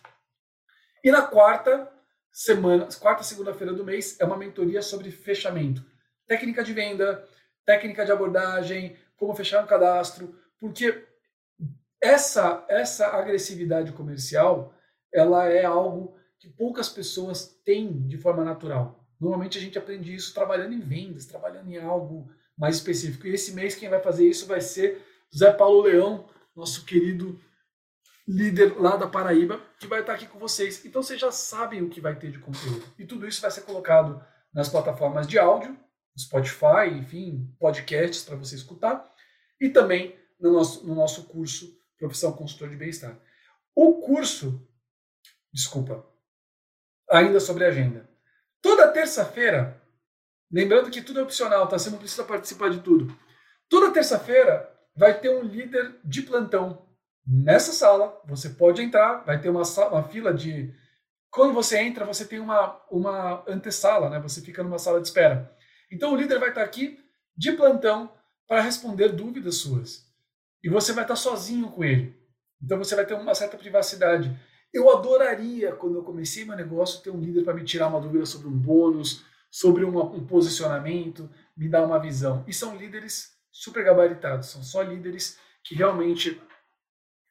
E 1.04 1.12
na 1.12 1.24
quarta 1.24 1.92
semana, 2.32 2.88
quarta 3.00 3.24
segunda-feira 3.24 3.74
do 3.74 3.84
mês, 3.84 4.20
é 4.20 4.26
uma 4.26 4.38
mentoria 4.38 4.82
sobre 4.82 5.12
fechamento. 5.12 5.86
Técnica 6.26 6.64
de 6.64 6.74
venda, 6.74 7.28
técnica 7.66 8.06
de 8.06 8.12
abordagem, 8.12 8.98
como 9.18 9.36
fechar 9.36 9.64
um 9.64 9.68
cadastro, 9.68 10.34
porque 10.60 11.06
essa, 12.02 12.66
essa 12.70 13.08
agressividade 13.08 13.92
comercial, 13.92 14.74
ela 15.14 15.46
é 15.46 15.66
algo 15.66 16.18
que 16.40 16.50
poucas 16.50 16.90
pessoas 16.90 17.48
têm 17.64 18.06
de 18.08 18.18
forma 18.18 18.44
natural. 18.44 19.06
Normalmente 19.20 19.58
a 19.58 19.62
gente 19.62 19.78
aprende 19.78 20.14
isso 20.14 20.34
trabalhando 20.34 20.74
em 20.74 20.82
vendas, 20.82 21.26
trabalhando 21.26 21.70
em 21.72 21.78
algo 21.78 22.30
mais 22.58 22.76
específico. 22.78 23.28
E 23.28 23.34
esse 23.34 23.54
mês 23.54 23.76
quem 23.76 23.90
vai 23.90 24.02
fazer 24.02 24.28
isso 24.28 24.46
vai 24.46 24.62
ser 24.62 25.02
Zé 25.36 25.52
Paulo 25.52 25.82
Leão, 25.82 26.30
nosso 26.56 26.86
querido 26.86 27.40
líder 28.28 28.80
lá 28.80 28.96
da 28.96 29.08
Paraíba, 29.08 29.62
que 29.80 29.88
vai 29.88 30.02
estar 30.02 30.14
aqui 30.14 30.28
com 30.28 30.40
vocês. 30.40 30.86
Então 30.86 31.02
vocês 31.02 31.20
já 31.20 31.32
sabem 31.32 31.82
o 31.82 31.90
que 31.90 32.00
vai 32.00 32.16
ter 32.18 32.32
de 32.32 32.40
conteúdo. 32.40 32.86
E 32.98 33.06
tudo 33.06 33.28
isso 33.28 33.42
vai 33.42 33.52
ser 33.52 33.62
colocado 33.62 34.24
nas 34.54 34.70
plataformas 34.70 35.28
de 35.28 35.38
áudio, 35.40 35.78
Spotify, 36.18 36.90
enfim, 36.92 37.54
podcasts 37.60 38.24
para 38.24 38.36
você 38.36 38.56
escutar, 38.56 39.12
e 39.60 39.70
também 39.70 40.16
no 40.40 40.54
nosso, 40.54 40.86
no 40.86 40.94
nosso 40.94 41.26
curso 41.26 41.76
Profissão 41.98 42.34
Consultor 42.34 42.70
de 42.70 42.76
Bem-Estar. 42.76 43.18
O 43.76 44.02
curso, 44.02 44.68
desculpa, 45.52 46.06
ainda 47.10 47.40
sobre 47.40 47.66
a 47.66 47.70
agenda. 47.70 48.10
Toda 48.62 48.92
terça-feira 48.92 49.82
Lembrando 50.54 50.92
que 50.92 51.02
tudo 51.02 51.20
é 51.20 51.24
opcional, 51.24 51.68
tá? 51.68 51.80
Você 51.80 51.90
não 51.90 51.98
precisa 51.98 52.24
participar 52.24 52.70
de 52.70 52.82
tudo. 52.82 53.12
Toda 53.68 53.92
terça-feira 53.92 54.70
vai 54.96 55.20
ter 55.20 55.30
um 55.30 55.42
líder 55.42 55.96
de 56.06 56.22
plantão 56.22 56.86
nessa 57.26 57.72
sala. 57.72 58.22
Você 58.28 58.50
pode 58.50 58.80
entrar, 58.80 59.24
vai 59.26 59.42
ter 59.42 59.50
uma, 59.50 59.64
uma 59.64 60.04
fila 60.04 60.32
de. 60.32 60.72
Quando 61.32 61.56
você 61.56 61.80
entra, 61.80 62.06
você 62.06 62.24
tem 62.24 62.40
uma, 62.40 62.80
uma 62.92 63.44
antessala, 63.48 64.12
né? 64.12 64.20
Você 64.20 64.42
fica 64.42 64.62
numa 64.62 64.78
sala 64.78 65.02
de 65.02 65.08
espera. 65.08 65.52
Então 65.92 66.14
o 66.14 66.16
líder 66.16 66.38
vai 66.38 66.50
estar 66.50 66.62
aqui 66.62 67.00
de 67.36 67.54
plantão 67.54 68.14
para 68.48 68.62
responder 68.62 69.10
dúvidas 69.10 69.56
suas. 69.56 70.06
E 70.64 70.70
você 70.70 70.94
vai 70.94 71.04
estar 71.04 71.16
sozinho 71.16 71.72
com 71.72 71.84
ele. 71.84 72.16
Então 72.62 72.78
você 72.78 72.96
vai 72.96 73.08
ter 73.08 73.16
uma 73.16 73.34
certa 73.34 73.58
privacidade. 73.58 74.40
Eu 74.72 74.96
adoraria, 74.96 75.72
quando 75.72 75.96
eu 75.96 76.04
comecei 76.04 76.46
meu 76.46 76.56
negócio, 76.56 77.02
ter 77.02 77.10
um 77.10 77.20
líder 77.20 77.44
para 77.44 77.56
me 77.56 77.64
tirar 77.64 77.88
uma 77.88 78.00
dúvida 78.00 78.26
sobre 78.28 78.48
um 78.48 78.58
bônus, 78.58 79.26
sobre 79.54 79.84
uma, 79.86 80.04
um 80.04 80.26
posicionamento, 80.26 81.30
me 81.56 81.70
dá 81.70 81.86
uma 81.86 82.00
visão. 82.00 82.44
E 82.48 82.52
são 82.52 82.76
líderes 82.76 83.38
super 83.52 83.84
gabaritados, 83.84 84.48
são 84.48 84.64
só 84.64 84.82
líderes 84.82 85.38
que 85.64 85.76
realmente 85.76 86.42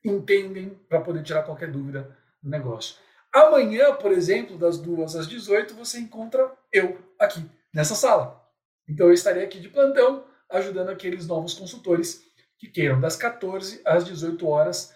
entendem 0.04 0.70
para 0.88 1.00
poder 1.00 1.24
tirar 1.24 1.42
qualquer 1.42 1.72
dúvida 1.72 2.16
no 2.40 2.48
negócio. 2.48 2.94
Amanhã, 3.34 3.96
por 3.96 4.12
exemplo, 4.12 4.56
das 4.56 4.78
2 4.78 5.16
às 5.16 5.26
18, 5.26 5.74
você 5.74 5.98
encontra 5.98 6.56
eu 6.72 6.96
aqui 7.18 7.44
nessa 7.74 7.96
sala. 7.96 8.40
Então 8.88 9.08
eu 9.08 9.12
estarei 9.12 9.42
aqui 9.42 9.58
de 9.58 9.68
plantão 9.68 10.24
ajudando 10.48 10.90
aqueles 10.90 11.26
novos 11.26 11.54
consultores 11.54 12.22
que 12.56 12.68
queiram 12.68 13.00
das 13.00 13.16
14 13.16 13.82
às 13.84 14.04
18 14.04 14.46
horas 14.46 14.94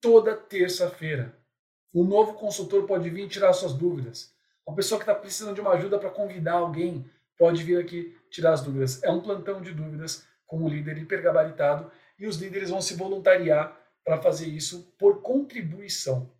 toda 0.00 0.34
terça-feira. 0.34 1.38
O 1.92 2.02
novo 2.02 2.32
consultor 2.32 2.86
pode 2.86 3.10
vir 3.10 3.28
tirar 3.28 3.52
suas 3.52 3.74
dúvidas. 3.74 4.32
Uma 4.66 4.76
pessoa 4.76 4.98
que 4.98 5.02
está 5.02 5.14
precisando 5.14 5.54
de 5.54 5.60
uma 5.60 5.72
ajuda 5.72 5.98
para 5.98 6.10
convidar 6.10 6.54
alguém 6.54 7.04
pode 7.36 7.62
vir 7.62 7.78
aqui 7.78 8.16
tirar 8.30 8.52
as 8.52 8.62
dúvidas. 8.62 9.02
É 9.02 9.10
um 9.10 9.20
plantão 9.20 9.60
de 9.60 9.72
dúvidas 9.72 10.26
com 10.46 10.62
o 10.62 10.68
líder 10.68 10.98
hipergabaritado 10.98 11.90
e 12.18 12.26
os 12.26 12.36
líderes 12.36 12.70
vão 12.70 12.80
se 12.80 12.94
voluntariar 12.94 13.76
para 14.04 14.20
fazer 14.20 14.46
isso 14.46 14.94
por 14.98 15.22
contribuição. 15.22 16.30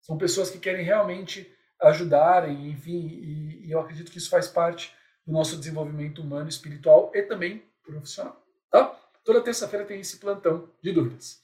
São 0.00 0.16
pessoas 0.16 0.50
que 0.50 0.58
querem 0.58 0.84
realmente 0.84 1.52
ajudarem, 1.80 2.68
enfim, 2.68 3.06
e, 3.08 3.66
e 3.66 3.72
eu 3.72 3.80
acredito 3.80 4.10
que 4.10 4.18
isso 4.18 4.30
faz 4.30 4.46
parte 4.46 4.94
do 5.26 5.32
nosso 5.32 5.56
desenvolvimento 5.56 6.22
humano, 6.22 6.48
espiritual 6.48 7.10
e 7.14 7.22
também 7.22 7.62
profissional. 7.84 8.40
Tá? 8.70 8.96
Toda 9.24 9.42
terça-feira 9.42 9.84
tem 9.84 10.00
esse 10.00 10.18
plantão 10.18 10.68
de 10.80 10.92
dúvidas. 10.92 11.40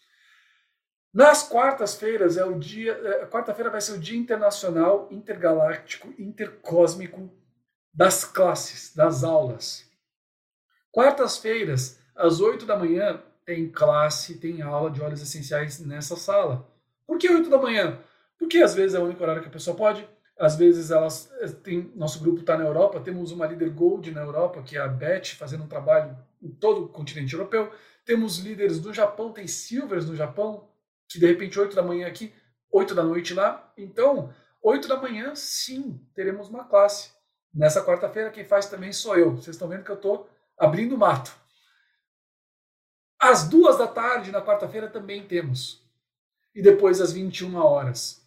Nas 1.13 1.43
quartas-feiras 1.43 2.39
é 2.39 2.45
o 2.45 2.59
dia, 2.59 2.93
é, 2.93 3.27
quarta-feira 3.27 3.69
vai 3.69 3.83
ser 3.83 3.93
o 3.93 3.99
Dia 3.99 4.19
Internacional 4.19 5.09
Intergaláctico 5.11 6.09
Intercósmico 6.19 7.31
das 7.93 8.25
classes, 8.25 8.95
das 8.95 9.23
aulas. 9.23 9.85
Quartas-feiras, 10.91 11.99
às 12.15 12.41
8 12.41 12.65
da 12.65 12.79
manhã, 12.79 13.23
tem 13.45 13.69
classe, 13.69 14.39
tem 14.39 14.63
aula 14.63 14.91
de 14.91 15.03
óleos 15.03 15.21
essenciais 15.21 15.79
nessa 15.81 16.17
sala. 16.17 16.67
Por 17.07 17.19
que 17.19 17.29
8 17.29 17.51
da 17.51 17.59
manhã? 17.59 17.99
Porque 18.39 18.59
às 18.59 18.75
vezes 18.75 18.95
é 18.95 18.99
o 18.99 19.05
único 19.05 19.23
horário 19.23 19.43
que 19.43 19.49
a 19.49 19.53
pessoa 19.53 19.77
pode, 19.77 20.09
às 20.39 20.57
vezes 20.57 20.91
elas 20.91 21.31
eh, 21.41 21.49
tem, 21.49 21.93
nosso 21.95 22.21
grupo 22.21 22.41
está 22.41 22.57
na 22.57 22.65
Europa, 22.65 23.01
temos 23.01 23.33
uma 23.33 23.47
líder 23.47 23.71
Gold 23.71 24.11
na 24.13 24.23
Europa, 24.23 24.63
que 24.63 24.79
é 24.79 24.81
a 24.81 24.89
Beth, 24.89 25.37
fazendo 25.37 25.65
um 25.65 25.69
trabalho 25.69 26.17
em 26.43 26.49
todo 26.49 26.85
o 26.85 26.89
continente 26.89 27.35
europeu. 27.35 27.71
Temos 28.05 28.39
líderes 28.39 28.81
do 28.81 28.95
Japão, 28.95 29.31
tem 29.31 29.47
Silvers 29.47 30.07
no 30.07 30.17
Japão, 30.17 30.72
de 31.19 31.27
repente 31.27 31.59
8 31.59 31.75
da 31.75 31.83
manhã 31.83 32.07
aqui, 32.07 32.33
8 32.71 32.95
da 32.95 33.03
noite 33.03 33.35
lá. 33.35 33.73
Então, 33.77 34.33
8 34.63 34.89
da 34.89 35.01
manhã, 35.01 35.35
sim, 35.35 36.01
teremos 36.15 36.49
uma 36.49 36.65
classe. 36.65 37.11
Nessa 37.53 37.85
quarta-feira, 37.85 38.31
quem 38.31 38.45
faz 38.45 38.67
também 38.67 38.93
sou 38.93 39.17
eu. 39.17 39.33
Vocês 39.33 39.57
estão 39.57 39.69
vendo 39.69 39.85
que 39.85 39.91
eu 39.91 39.97
estou 39.97 40.29
abrindo 40.57 40.97
mato. 40.97 41.35
Às 43.19 43.49
duas 43.49 43.79
da 43.79 43.87
tarde, 43.87 44.33
na 44.33 44.41
quarta-feira, 44.41 44.89
também 44.89 45.27
temos. 45.27 45.83
E 46.55 46.63
depois, 46.63 47.01
às 47.01 47.13
21 47.13 47.55
horas 47.57 48.27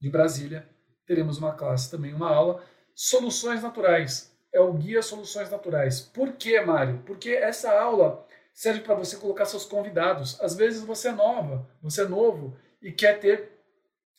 de 0.00 0.10
Brasília, 0.10 0.68
teremos 1.06 1.38
uma 1.38 1.54
classe 1.54 1.90
também, 1.90 2.12
uma 2.12 2.30
aula. 2.30 2.62
Soluções 2.94 3.62
naturais. 3.62 4.36
É 4.52 4.60
o 4.60 4.72
Guia 4.72 5.02
Soluções 5.02 5.50
Naturais. 5.50 6.00
Por 6.00 6.32
que, 6.32 6.58
Mário? 6.60 7.02
Porque 7.04 7.30
essa 7.30 7.78
aula 7.78 8.25
serve 8.56 8.80
para 8.80 8.94
você 8.94 9.18
colocar 9.18 9.44
seus 9.44 9.66
convidados. 9.66 10.40
Às 10.40 10.54
vezes 10.54 10.82
você 10.82 11.08
é 11.08 11.12
nova, 11.12 11.68
você 11.82 12.02
é 12.02 12.08
novo 12.08 12.56
e 12.80 12.90
quer 12.90 13.20
ter 13.20 13.52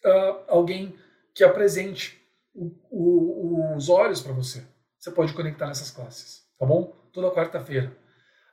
uh, 0.05 0.43
alguém 0.47 0.95
que 1.33 1.43
apresente 1.43 2.21
o, 2.53 2.71
o, 2.91 3.75
os 3.75 3.89
olhos 3.89 4.21
para 4.21 4.33
você. 4.33 4.63
Você 4.99 5.09
pode 5.09 5.33
conectar 5.33 5.65
nessas 5.65 5.89
classes, 5.89 6.45
tá 6.57 6.65
bom? 6.65 6.95
Toda 7.11 7.33
quarta-feira. 7.33 7.97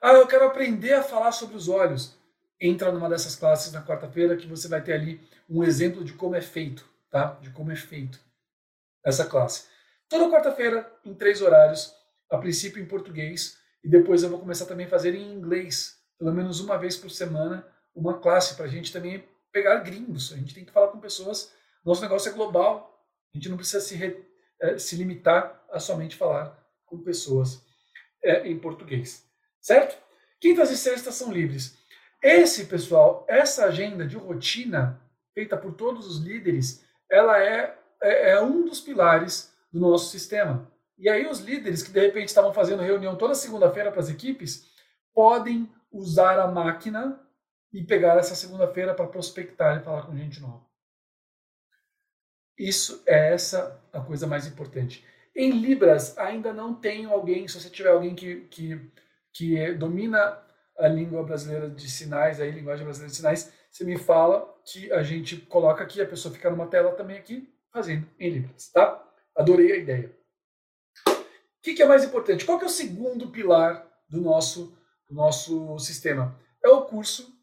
Ah, 0.00 0.14
eu 0.14 0.26
quero 0.26 0.47
aprender 0.47 0.95
a 0.95 1.03
falar 1.03 1.33
sobre 1.33 1.57
os 1.57 1.69
olhos. 1.69 2.19
entra 2.61 2.91
numa 2.91 3.09
dessas 3.09 3.37
classes 3.37 3.73
na 3.73 3.85
quarta-feira 3.85 4.37
que 4.37 4.47
você 4.47 4.69
vai 4.69 4.83
ter 4.83 4.95
ali 4.95 5.21
um 5.49 5.62
exemplo 5.62 6.03
de 6.03 6.14
como 6.14 6.35
é 6.35 6.41
feito, 6.41 6.88
tá? 7.11 7.38
De 7.43 7.50
como 7.50 7.71
é 7.71 7.76
feito 7.76 8.19
essa 9.05 9.26
classe. 9.26 9.67
Toda 10.09 10.31
quarta-feira, 10.31 10.91
em 11.05 11.14
três 11.14 11.43
horários, 11.43 11.95
a 12.31 12.38
princípio 12.38 12.83
em 12.83 12.87
português, 12.87 13.59
e 13.85 13.88
depois 13.88 14.23
eu 14.23 14.31
vou 14.31 14.38
começar 14.38 14.64
também 14.64 14.87
a 14.87 14.88
fazer 14.88 15.14
em 15.14 15.35
inglês, 15.35 16.00
pelo 16.19 16.33
menos 16.33 16.59
uma 16.59 16.79
vez 16.79 16.97
por 16.97 17.11
semana, 17.11 17.67
uma 17.95 18.19
classe 18.19 18.55
para 18.55 18.64
a 18.64 18.69
gente 18.69 18.91
também 18.91 19.23
pegar 19.53 19.76
gringos. 19.81 20.33
A 20.33 20.37
gente 20.37 20.55
tem 20.55 20.64
que 20.64 20.73
falar 20.73 20.88
com 20.88 20.99
pessoas. 20.99 21.53
Nosso 21.85 22.00
negócio 22.00 22.31
é 22.31 22.33
global. 22.33 23.07
A 23.33 23.37
gente 23.37 23.50
não 23.50 23.59
precisa 23.59 23.81
se, 23.81 23.95
re, 23.95 24.25
é, 24.59 24.79
se 24.79 24.97
limitar 24.97 25.62
a 25.71 25.79
somente 25.79 26.17
falar 26.17 26.59
com 26.87 27.03
pessoas 27.03 27.62
é, 28.23 28.49
em 28.49 28.59
português. 28.59 29.29
Certo? 29.61 30.03
Quintas 30.41 30.71
e 30.71 30.79
sextas 30.79 31.14
são 31.14 31.31
livres. 31.31 31.76
Esse, 32.23 32.64
pessoal, 32.64 33.26
essa 33.29 33.67
agenda 33.67 34.07
de 34.07 34.17
rotina 34.17 34.99
feita 35.35 35.59
por 35.59 35.75
todos 35.75 36.07
os 36.07 36.25
líderes, 36.25 36.83
ela 37.11 37.38
é, 37.38 37.79
é, 38.03 38.31
é 38.31 38.41
um 38.41 38.64
dos 38.64 38.81
pilares 38.81 39.53
do 39.71 39.79
nosso 39.79 40.11
sistema. 40.11 40.71
E 40.97 41.09
aí 41.09 41.27
os 41.27 41.41
líderes 41.41 41.83
que 41.83 41.93
de 41.93 42.01
repente 42.01 42.29
estavam 42.29 42.53
fazendo 42.53 42.83
reunião 42.83 43.17
toda 43.17 43.35
segunda-feira 43.35 43.91
para 43.91 44.01
as 44.01 44.09
equipes 44.09 44.73
podem 45.13 45.71
usar 45.91 46.39
a 46.39 46.47
máquina 46.47 47.21
e 47.73 47.83
pegar 47.83 48.17
essa 48.17 48.35
segunda-feira 48.35 48.95
para 48.95 49.07
prospectar 49.07 49.77
e 49.77 49.85
falar 49.85 50.07
com 50.07 50.17
gente 50.17 50.41
nova. 50.41 50.65
Isso 52.57 53.03
é 53.07 53.33
essa 53.33 53.83
a 53.93 54.01
coisa 54.01 54.27
mais 54.27 54.47
importante. 54.47 55.05
Em 55.35 55.51
Libras 55.51 56.17
ainda 56.17 56.53
não 56.53 56.75
tenho 56.75 57.11
alguém, 57.11 57.49
se 57.49 57.61
você 57.61 57.69
tiver 57.69 57.91
alguém 57.91 58.15
que, 58.15 58.43
que, 58.43 58.81
que 59.33 59.73
domina 59.73 60.41
a 60.79 60.87
língua 60.87 61.25
brasileira 61.25 61.69
de 61.69 61.91
sinais, 61.91 62.41
a 62.41 62.47
linguagem 62.47 62.85
brasileira 62.85 63.11
de 63.11 63.17
sinais, 63.17 63.53
você 63.71 63.85
me 63.85 63.99
fala 63.99 64.55
que 64.65 64.93
a 64.93 65.03
gente 65.03 65.37
coloca 65.37 65.83
aqui, 65.83 66.01
a 66.01 66.07
pessoa 66.07 66.33
fica 66.33 66.51
numa 66.51 66.69
tela 66.69 66.93
também 66.93 67.19
aqui, 67.19 67.53
fazendo 67.73 68.07
em 68.21 68.31
Libras, 68.31 68.71
tá? 68.71 69.05
Adorei 69.37 69.73
a 69.73 69.77
ideia. 69.77 70.24
Que, 71.64 71.73
que 71.73 71.83
é 71.83 71.87
mais 71.87 72.04
importante? 72.04 72.44
Qual 72.44 72.59
que 72.59 72.64
é 72.64 72.68
o 72.68 72.71
segundo 72.71 73.30
pilar 73.30 73.90
do 74.06 74.21
nosso, 74.21 74.76
do 75.09 75.14
nosso 75.14 75.78
sistema? 75.78 76.38
É 76.62 76.68
o 76.68 76.83
curso 76.83 77.35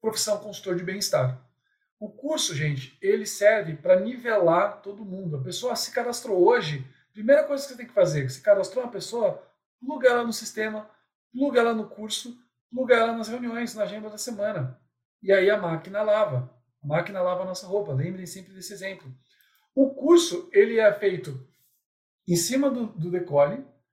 Profissão 0.00 0.38
Consultor 0.38 0.74
de 0.74 0.82
Bem-Estar. 0.82 1.40
O 2.00 2.10
curso, 2.10 2.52
gente, 2.52 2.98
ele 3.00 3.24
serve 3.24 3.76
para 3.76 4.00
nivelar 4.00 4.82
todo 4.82 5.04
mundo. 5.04 5.36
A 5.36 5.40
pessoa 5.40 5.76
se 5.76 5.92
cadastrou 5.92 6.44
hoje, 6.44 6.84
primeira 7.12 7.44
coisa 7.44 7.62
que 7.62 7.70
você 7.70 7.76
tem 7.76 7.86
que 7.86 7.92
fazer, 7.92 8.28
se 8.28 8.42
cadastrou 8.42 8.82
uma 8.82 8.90
pessoa, 8.90 9.40
pluga 9.78 10.08
ela 10.08 10.24
no 10.24 10.32
sistema, 10.32 10.90
pluga 11.32 11.60
ela 11.60 11.74
no 11.74 11.88
curso, 11.88 12.36
pluga 12.68 12.96
ela 12.96 13.12
nas 13.12 13.28
reuniões, 13.28 13.72
na 13.72 13.84
agenda 13.84 14.10
da 14.10 14.18
semana. 14.18 14.80
E 15.22 15.32
aí 15.32 15.48
a 15.48 15.56
máquina 15.56 16.02
lava. 16.02 16.52
A 16.82 16.86
máquina 16.88 17.22
lava 17.22 17.42
a 17.42 17.46
nossa 17.46 17.68
roupa. 17.68 17.92
Lembrem 17.92 18.26
sempre 18.26 18.52
desse 18.52 18.72
exemplo. 18.72 19.14
O 19.76 19.94
curso 19.94 20.50
ele 20.52 20.80
é 20.80 20.92
feito 20.92 21.53
em 22.26 22.36
cima 22.36 22.70
do, 22.70 22.86
do 22.86 23.10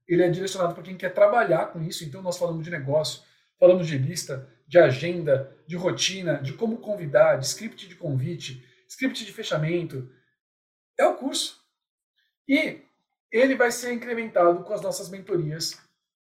ele 0.08 0.24
é 0.24 0.30
direcionado 0.30 0.74
para 0.74 0.84
quem 0.84 0.98
quer 0.98 1.14
trabalhar 1.14 1.68
com 1.68 1.82
isso. 1.82 2.04
Então 2.04 2.22
nós 2.22 2.38
falamos 2.38 2.64
de 2.64 2.70
negócio, 2.70 3.24
falamos 3.60 3.88
de 3.88 3.98
lista, 3.98 4.50
de 4.68 4.78
agenda, 4.78 5.56
de 5.68 5.76
rotina, 5.76 6.42
de 6.42 6.54
como 6.54 6.78
convidar, 6.78 7.38
de 7.38 7.46
script 7.46 7.88
de 7.88 7.96
convite, 7.96 8.66
script 8.88 9.26
de 9.26 9.32
fechamento. 9.32 10.10
É 10.98 11.06
o 11.06 11.16
curso. 11.16 11.62
E 12.48 12.82
ele 13.32 13.56
vai 13.56 13.72
ser 13.72 13.94
incrementado 13.94 14.64
com 14.64 14.74
as 14.74 14.82
nossas 14.82 15.10
mentorias 15.10 15.80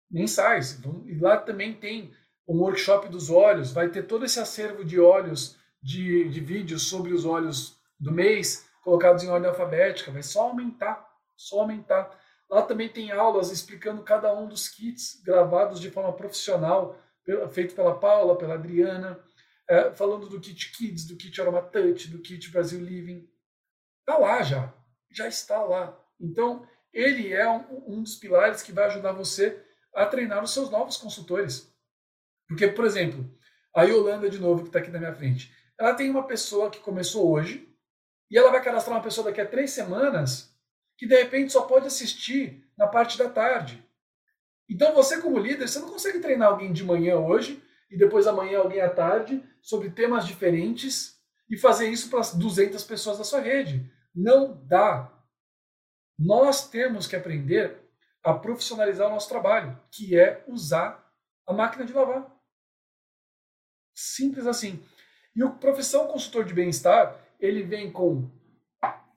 mensais. 0.10 0.80
E 1.08 1.16
lá 1.16 1.38
também 1.38 1.74
tem 1.74 2.14
um 2.48 2.60
workshop 2.60 3.08
dos 3.10 3.30
olhos, 3.30 3.72
vai 3.72 3.90
ter 3.90 4.04
todo 4.04 4.26
esse 4.26 4.40
acervo 4.40 4.84
de 4.84 5.00
olhos, 5.00 5.58
de, 5.82 6.30
de 6.30 6.40
vídeos 6.40 6.88
sobre 6.88 7.14
os 7.14 7.26
olhos 7.26 7.80
do 8.00 8.12
mês, 8.12 8.68
colocados 8.84 9.24
em 9.24 9.30
ordem 9.30 9.50
alfabética, 9.50 10.12
vai 10.12 10.22
só 10.22 10.50
aumentar, 10.50 11.08
só 11.36 11.62
aumentar. 11.62 12.20
Lá 12.50 12.62
também 12.62 12.90
tem 12.90 13.12
aulas 13.12 13.52
explicando 13.52 14.04
cada 14.04 14.34
um 14.34 14.48
dos 14.48 14.68
kits 14.68 15.22
gravados 15.24 15.80
de 15.80 15.90
forma 15.90 16.14
profissional, 16.14 16.98
feito 17.52 17.74
pela 17.74 18.00
Paula, 18.00 18.38
pela 18.38 18.56
Adriana, 18.56 19.20
é, 19.68 19.92
falando 19.92 20.28
do 20.28 20.40
kit 20.40 20.72
Kids, 20.72 21.06
do 21.06 21.16
kit 21.16 21.40
Aroma 21.42 21.62
Touch, 21.62 22.10
do 22.10 22.20
kit 22.20 22.52
Brasil 22.52 22.80
Living. 22.80 23.28
Está 24.02 24.18
lá 24.18 24.42
já, 24.44 24.74
já 25.10 25.28
está 25.28 25.64
lá. 25.64 25.98
Então, 26.20 26.68
ele 26.92 27.34
é 27.34 27.50
um, 27.50 27.96
um 27.96 28.04
dos 28.04 28.16
pilares 28.16 28.62
que 28.62 28.72
vai 28.72 28.86
ajudar 28.86 29.14
você 29.14 29.64
a 29.96 30.06
treinar 30.06 30.44
os 30.44 30.54
seus 30.54 30.70
novos 30.70 30.98
consultores. 30.98 31.74
Porque, 32.48 32.68
por 32.68 32.86
exemplo, 32.86 33.30
a 33.76 33.84
Yolanda, 33.84 34.30
de 34.30 34.40
novo, 34.40 34.64
que 34.64 34.70
está 34.70 34.80
aqui 34.80 34.92
na 34.92 35.00
minha 35.00 35.16
frente, 35.16 35.54
ela 35.80 35.96
tem 35.96 36.10
uma 36.10 36.28
pessoa 36.28 36.70
que 36.70 36.80
começou 36.80 37.32
hoje, 37.32 37.70
e 38.30 38.38
ela 38.38 38.52
vai 38.52 38.64
cadastrar 38.64 38.98
uma 38.98 39.04
pessoa 39.04 39.26
daqui 39.26 39.42
a 39.42 39.46
três 39.46 39.72
semanas 39.72 40.53
que 40.98 41.08
de 41.08 41.16
repente 41.16 41.52
só 41.52 41.62
pode 41.64 41.88
assistir 41.88 42.66
na 42.78 42.88
parte 42.88 43.18
da 43.18 43.30
tarde. 43.30 43.84
Então 44.70 44.94
você 44.94 45.22
como 45.22 45.38
líder, 45.38 45.68
você 45.68 45.80
não 45.80 45.90
consegue 45.90 46.20
treinar 46.20 46.50
alguém 46.50 46.72
de 46.72 46.84
manhã 46.84 47.18
hoje 47.18 47.62
e 47.90 47.98
depois 47.98 48.26
amanhã 48.28 48.60
alguém 48.60 48.82
à 48.82 48.90
tarde 48.90 49.44
sobre 49.62 49.90
temas 49.90 50.26
diferentes 50.26 51.20
e 51.50 51.58
fazer 51.58 51.90
isso 51.90 52.10
para 52.10 52.20
as 52.20 52.34
200 52.34 52.84
pessoas 52.84 53.18
da 53.18 53.24
sua 53.24 53.40
rede. 53.40 53.92
Não 54.16 54.66
dá. 54.66 55.12
Nós 56.18 56.70
temos 56.70 57.08
que 57.08 57.16
aprender 57.16 57.80
a 58.24 58.34
profissionalizar 58.34 59.08
o 59.08 59.12
nosso 59.12 59.30
trabalho, 59.30 59.78
que 59.92 60.18
é 60.18 60.44
usar 60.48 61.12
a 61.46 61.54
máquina 61.54 61.86
de 61.86 61.94
lavar. 61.94 62.34
Simples 63.94 64.48
assim. 64.48 64.84
E 65.36 65.44
o 65.44 65.56
profissão 65.56 66.08
consultor 66.08 66.46
de 66.46 66.54
bem-estar, 66.54 67.20
ele 67.40 67.64
vem 67.64 67.92
com 67.92 68.32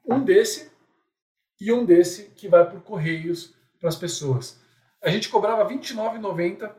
um 0.05 0.25
desse 0.25 0.71
e 1.61 1.73
um 1.73 1.85
desse 1.85 2.31
que 2.31 2.49
vai 2.49 2.69
por 2.69 2.81
correios 2.83 3.55
para 3.79 3.89
as 3.89 3.97
pessoas. 3.97 4.61
A 5.03 5.11
gente 5.11 5.29
cobrava 5.29 5.67
R$ 5.67 5.77
29,90 5.77 6.73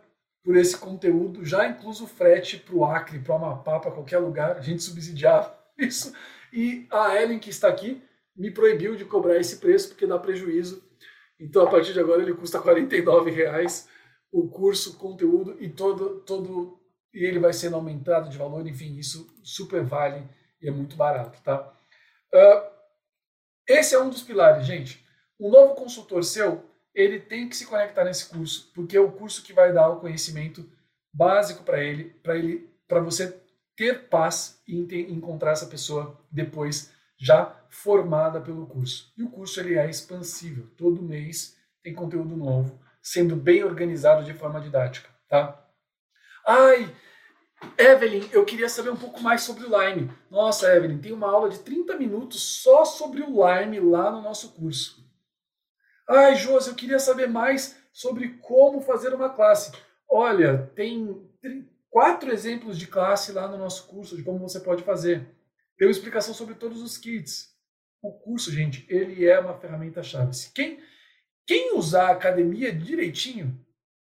por 0.43 0.55
esse 0.55 0.77
conteúdo, 0.77 1.45
já 1.45 1.67
incluso 1.67 2.07
frete 2.07 2.57
para 2.57 2.75
o 2.75 2.85
Acre, 2.85 3.19
para 3.19 3.33
o 3.33 3.35
Amapá, 3.35 3.79
para 3.79 3.91
qualquer 3.91 4.19
lugar. 4.19 4.57
A 4.57 4.61
gente 4.61 4.83
subsidiava 4.83 5.57
isso. 5.77 6.13
E 6.51 6.87
a 6.91 7.21
Ellen, 7.21 7.39
que 7.39 7.49
está 7.49 7.67
aqui, 7.67 8.01
me 8.35 8.51
proibiu 8.51 8.95
de 8.95 9.05
cobrar 9.05 9.37
esse 9.37 9.57
preço 9.57 9.89
porque 9.89 10.07
dá 10.07 10.17
prejuízo. 10.17 10.83
Então, 11.39 11.63
a 11.63 11.69
partir 11.69 11.93
de 11.93 11.99
agora, 11.99 12.21
ele 12.21 12.33
custa 12.33 12.59
R$ 12.59 13.31
reais 13.31 13.87
o 14.31 14.47
curso, 14.47 14.91
o 14.91 14.95
conteúdo 14.95 15.55
e 15.59 15.69
todo, 15.69 16.21
todo 16.21 16.79
e 17.13 17.25
ele 17.25 17.39
vai 17.39 17.53
sendo 17.53 17.75
aumentado 17.75 18.29
de 18.29 18.37
valor. 18.37 18.67
Enfim, 18.67 18.95
isso 18.97 19.27
super 19.43 19.83
vale 19.83 20.23
e 20.61 20.67
é 20.67 20.71
muito 20.71 20.95
barato, 20.95 21.41
tá? 21.43 21.73
Uh, 22.33 22.76
esse 23.67 23.93
é 23.93 24.01
um 24.01 24.10
dos 24.10 24.23
pilares, 24.23 24.65
gente. 24.65 25.06
Um 25.39 25.49
novo 25.49 25.75
consultor 25.75 26.23
seu, 26.23 26.65
ele 26.93 27.19
tem 27.19 27.47
que 27.47 27.56
se 27.56 27.65
conectar 27.65 28.03
nesse 28.03 28.27
curso, 28.27 28.71
porque 28.73 28.97
é 28.97 28.99
o 28.99 29.12
curso 29.12 29.43
que 29.43 29.53
vai 29.53 29.71
dar 29.71 29.89
o 29.89 29.99
conhecimento 29.99 30.67
básico 31.13 31.63
para 31.63 31.84
ele, 31.84 32.06
para 32.06 32.36
ele, 32.36 32.69
para 32.88 32.99
você 32.99 33.39
ter 33.75 34.08
paz 34.10 34.62
e 34.67 34.75
encontrar 35.12 35.51
essa 35.51 35.67
pessoa 35.67 36.19
depois 36.32 36.91
já 37.19 37.56
formada 37.69 38.41
pelo 38.41 38.65
curso. 38.65 39.13
E 39.17 39.23
o 39.23 39.30
curso 39.30 39.60
ele 39.60 39.75
é 39.75 39.89
expansível. 39.89 40.67
Todo 40.75 41.01
mês 41.01 41.56
tem 41.84 41.93
conteúdo 41.93 42.36
novo, 42.36 42.80
sendo 43.01 43.36
bem 43.36 43.63
organizado 43.63 44.23
de 44.23 44.34
forma 44.34 44.60
didática, 44.60 45.10
tá? 45.30 45.63
Ai, 46.45 46.93
Evelyn, 47.77 48.27
eu 48.31 48.45
queria 48.45 48.69
saber 48.69 48.89
um 48.89 48.97
pouco 48.97 49.21
mais 49.21 49.41
sobre 49.41 49.65
o 49.65 49.69
Lime. 49.69 50.11
Nossa, 50.29 50.73
Evelyn, 50.75 50.99
tem 50.99 51.11
uma 51.11 51.29
aula 51.29 51.49
de 51.49 51.59
30 51.59 51.97
minutos 51.97 52.41
só 52.61 52.85
sobre 52.85 53.21
o 53.21 53.27
Lime 53.27 53.79
lá 53.79 54.11
no 54.11 54.21
nosso 54.21 54.53
curso. 54.53 55.05
Ai, 56.07 56.35
Josi, 56.35 56.69
eu 56.69 56.75
queria 56.75 56.99
saber 56.99 57.27
mais 57.27 57.77
sobre 57.91 58.37
como 58.37 58.81
fazer 58.81 59.13
uma 59.13 59.29
classe. 59.29 59.71
Olha, 60.09 60.71
tem 60.75 61.29
quatro 61.89 62.31
exemplos 62.31 62.77
de 62.77 62.87
classe 62.87 63.31
lá 63.31 63.47
no 63.47 63.57
nosso 63.57 63.87
curso 63.87 64.15
de 64.15 64.23
como 64.23 64.39
você 64.39 64.59
pode 64.59 64.83
fazer. 64.83 65.27
Tem 65.77 65.87
uma 65.87 65.91
explicação 65.91 66.33
sobre 66.33 66.55
todos 66.55 66.81
os 66.81 66.97
kits. 66.97 67.55
O 68.01 68.11
curso, 68.11 68.51
gente, 68.51 68.85
ele 68.87 69.25
é 69.25 69.39
uma 69.39 69.57
ferramenta-chave. 69.57 70.31
Quem, 70.53 70.79
quem 71.45 71.75
usar 71.75 72.09
a 72.09 72.11
academia 72.11 72.71
direitinho, 72.71 73.59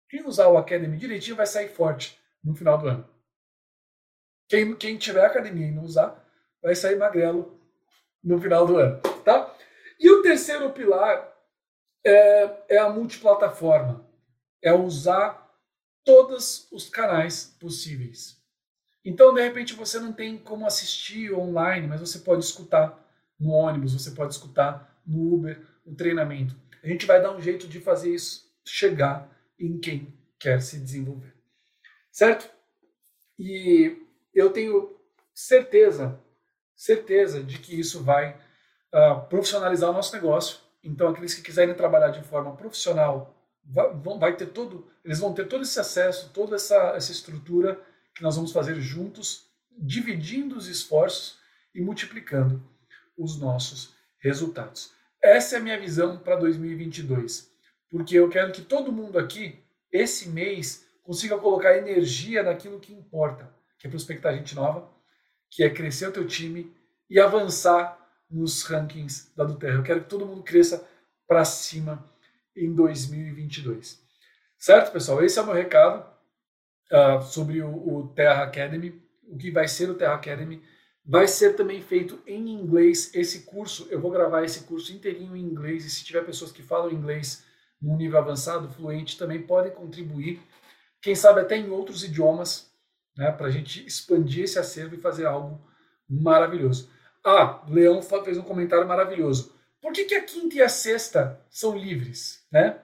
quem 0.09 0.25
usar 0.25 0.47
o 0.47 0.57
Academy 0.57 0.97
direitinho 0.97 1.35
vai 1.35 1.45
sair 1.45 1.69
forte 1.69 2.19
no 2.43 2.55
final 2.55 2.77
do 2.77 2.87
ano. 2.87 3.18
Quem, 4.49 4.75
quem 4.75 4.97
tiver 4.97 5.23
academia 5.23 5.67
e 5.67 5.71
não 5.71 5.83
usar, 5.83 6.27
vai 6.61 6.75
sair 6.75 6.97
magrelo 6.97 7.57
no 8.21 8.41
final 8.41 8.65
do 8.65 8.77
ano, 8.77 8.99
tá? 9.23 9.55
E 9.99 10.09
o 10.09 10.23
terceiro 10.23 10.71
pilar 10.71 11.31
é, 12.03 12.75
é 12.75 12.77
a 12.79 12.89
multiplataforma. 12.89 14.05
É 14.61 14.73
usar 14.73 15.47
todos 16.03 16.67
os 16.71 16.89
canais 16.89 17.55
possíveis. 17.59 18.37
Então, 19.05 19.33
de 19.33 19.41
repente, 19.41 19.75
você 19.75 19.99
não 19.99 20.11
tem 20.11 20.37
como 20.37 20.65
assistir 20.65 21.31
online, 21.33 21.87
mas 21.87 22.01
você 22.01 22.19
pode 22.19 22.43
escutar 22.43 22.99
no 23.39 23.51
ônibus, 23.51 23.93
você 23.93 24.11
pode 24.11 24.33
escutar 24.33 24.99
no 25.05 25.33
Uber, 25.33 25.65
o 25.85 25.95
treinamento. 25.95 26.55
A 26.83 26.87
gente 26.87 27.05
vai 27.05 27.21
dar 27.21 27.31
um 27.31 27.41
jeito 27.41 27.67
de 27.67 27.79
fazer 27.79 28.13
isso 28.13 28.51
chegar 28.65 29.29
em 29.59 29.79
quem 29.79 30.13
quer 30.39 30.61
se 30.61 30.79
desenvolver. 30.79 31.33
Certo? 32.11 32.49
E 33.37 34.08
eu 34.39 34.51
tenho 34.51 34.95
certeza, 35.33 36.19
certeza 36.75 37.43
de 37.43 37.59
que 37.59 37.79
isso 37.79 38.03
vai 38.03 38.37
uh, 38.93 39.27
profissionalizar 39.29 39.89
o 39.89 39.93
nosso 39.93 40.13
negócio. 40.13 40.59
Então, 40.83 41.09
aqueles 41.09 41.33
que 41.33 41.41
quiserem 41.41 41.75
trabalhar 41.75 42.09
de 42.09 42.23
forma 42.23 42.55
profissional, 42.55 43.35
vão, 43.63 44.19
vai 44.19 44.35
ter 44.35 44.47
todo, 44.47 44.89
eles 45.03 45.19
vão 45.19 45.33
ter 45.33 45.47
todo 45.47 45.63
esse 45.63 45.79
acesso, 45.79 46.31
toda 46.33 46.55
essa, 46.55 46.93
essa 46.95 47.11
estrutura 47.11 47.79
que 48.15 48.23
nós 48.23 48.35
vamos 48.35 48.51
fazer 48.51 48.75
juntos, 48.75 49.47
dividindo 49.77 50.57
os 50.57 50.67
esforços 50.67 51.37
e 51.73 51.81
multiplicando 51.81 52.61
os 53.17 53.39
nossos 53.39 53.93
resultados. 54.19 54.93
Essa 55.21 55.55
é 55.55 55.59
a 55.59 55.61
minha 55.61 55.79
visão 55.79 56.17
para 56.17 56.37
2022, 56.37 57.51
porque 57.89 58.15
eu 58.15 58.29
quero 58.29 58.51
que 58.51 58.61
todo 58.61 58.91
mundo 58.91 59.19
aqui, 59.19 59.59
esse 59.91 60.29
mês, 60.29 60.85
consiga 61.03 61.37
colocar 61.37 61.77
energia 61.77 62.43
naquilo 62.43 62.79
que 62.79 62.93
importa, 62.93 63.53
que 63.79 63.87
é 63.87 63.89
prospectar 63.89 64.35
gente 64.35 64.53
nova, 64.53 64.87
que 65.49 65.63
é 65.63 65.69
crescer 65.69 66.07
o 66.07 66.11
teu 66.11 66.27
time 66.27 66.71
e 67.09 67.19
avançar 67.19 67.97
nos 68.29 68.61
rankings 68.63 69.31
da 69.35 69.43
Duterra. 69.43 69.77
Eu 69.77 69.83
quero 69.83 70.01
que 70.01 70.09
todo 70.09 70.25
mundo 70.25 70.43
cresça 70.43 70.87
para 71.27 71.43
cima 71.43 72.05
em 72.55 72.73
2022. 72.73 73.99
Certo, 74.57 74.91
pessoal? 74.91 75.23
Esse 75.23 75.39
é 75.39 75.41
o 75.41 75.45
meu 75.45 75.55
recado 75.55 76.05
uh, 76.91 77.21
sobre 77.23 77.61
o, 77.61 77.69
o 77.69 78.07
Terra 78.09 78.43
Academy, 78.43 79.01
o 79.23 79.37
que 79.37 79.49
vai 79.49 79.67
ser 79.67 79.89
o 79.89 79.95
Terra 79.95 80.15
Academy. 80.15 80.61
Vai 81.05 81.27
ser 81.27 81.55
também 81.55 81.81
feito 81.81 82.21
em 82.27 82.49
inglês 82.49 83.11
esse 83.15 83.41
curso. 83.41 83.87
Eu 83.89 83.99
vou 83.99 84.11
gravar 84.11 84.43
esse 84.43 84.65
curso 84.65 84.93
inteirinho 84.93 85.35
em 85.35 85.41
inglês 85.41 85.85
e 85.85 85.89
se 85.89 86.03
tiver 86.03 86.25
pessoas 86.25 86.51
que 86.51 86.61
falam 86.61 86.91
inglês 86.91 87.43
num 87.81 87.95
nível 87.95 88.19
avançado, 88.19 88.69
fluente, 88.69 89.17
também 89.17 89.41
podem 89.41 89.71
contribuir. 89.71 90.41
Quem 91.01 91.15
sabe 91.15 91.39
até 91.39 91.55
em 91.55 91.69
outros 91.69 92.03
idiomas, 92.03 92.68
né, 93.19 93.33
para 93.33 93.47
a 93.47 93.51
gente 93.51 93.85
expandir 93.85 94.45
esse 94.45 94.57
acervo 94.57 94.95
e 94.95 95.01
fazer 95.01 95.25
algo 95.25 95.59
maravilhoso. 96.09 96.89
Ah, 97.21 97.61
Leão 97.67 98.01
fez 98.01 98.37
um 98.37 98.43
comentário 98.43 98.87
maravilhoso. 98.87 99.53
Por 99.81 99.91
que, 99.91 100.05
que 100.05 100.15
a 100.15 100.23
quinta 100.23 100.55
e 100.55 100.61
a 100.61 100.69
sexta 100.69 101.37
são 101.49 101.77
livres? 101.77 102.45
Né? 102.49 102.79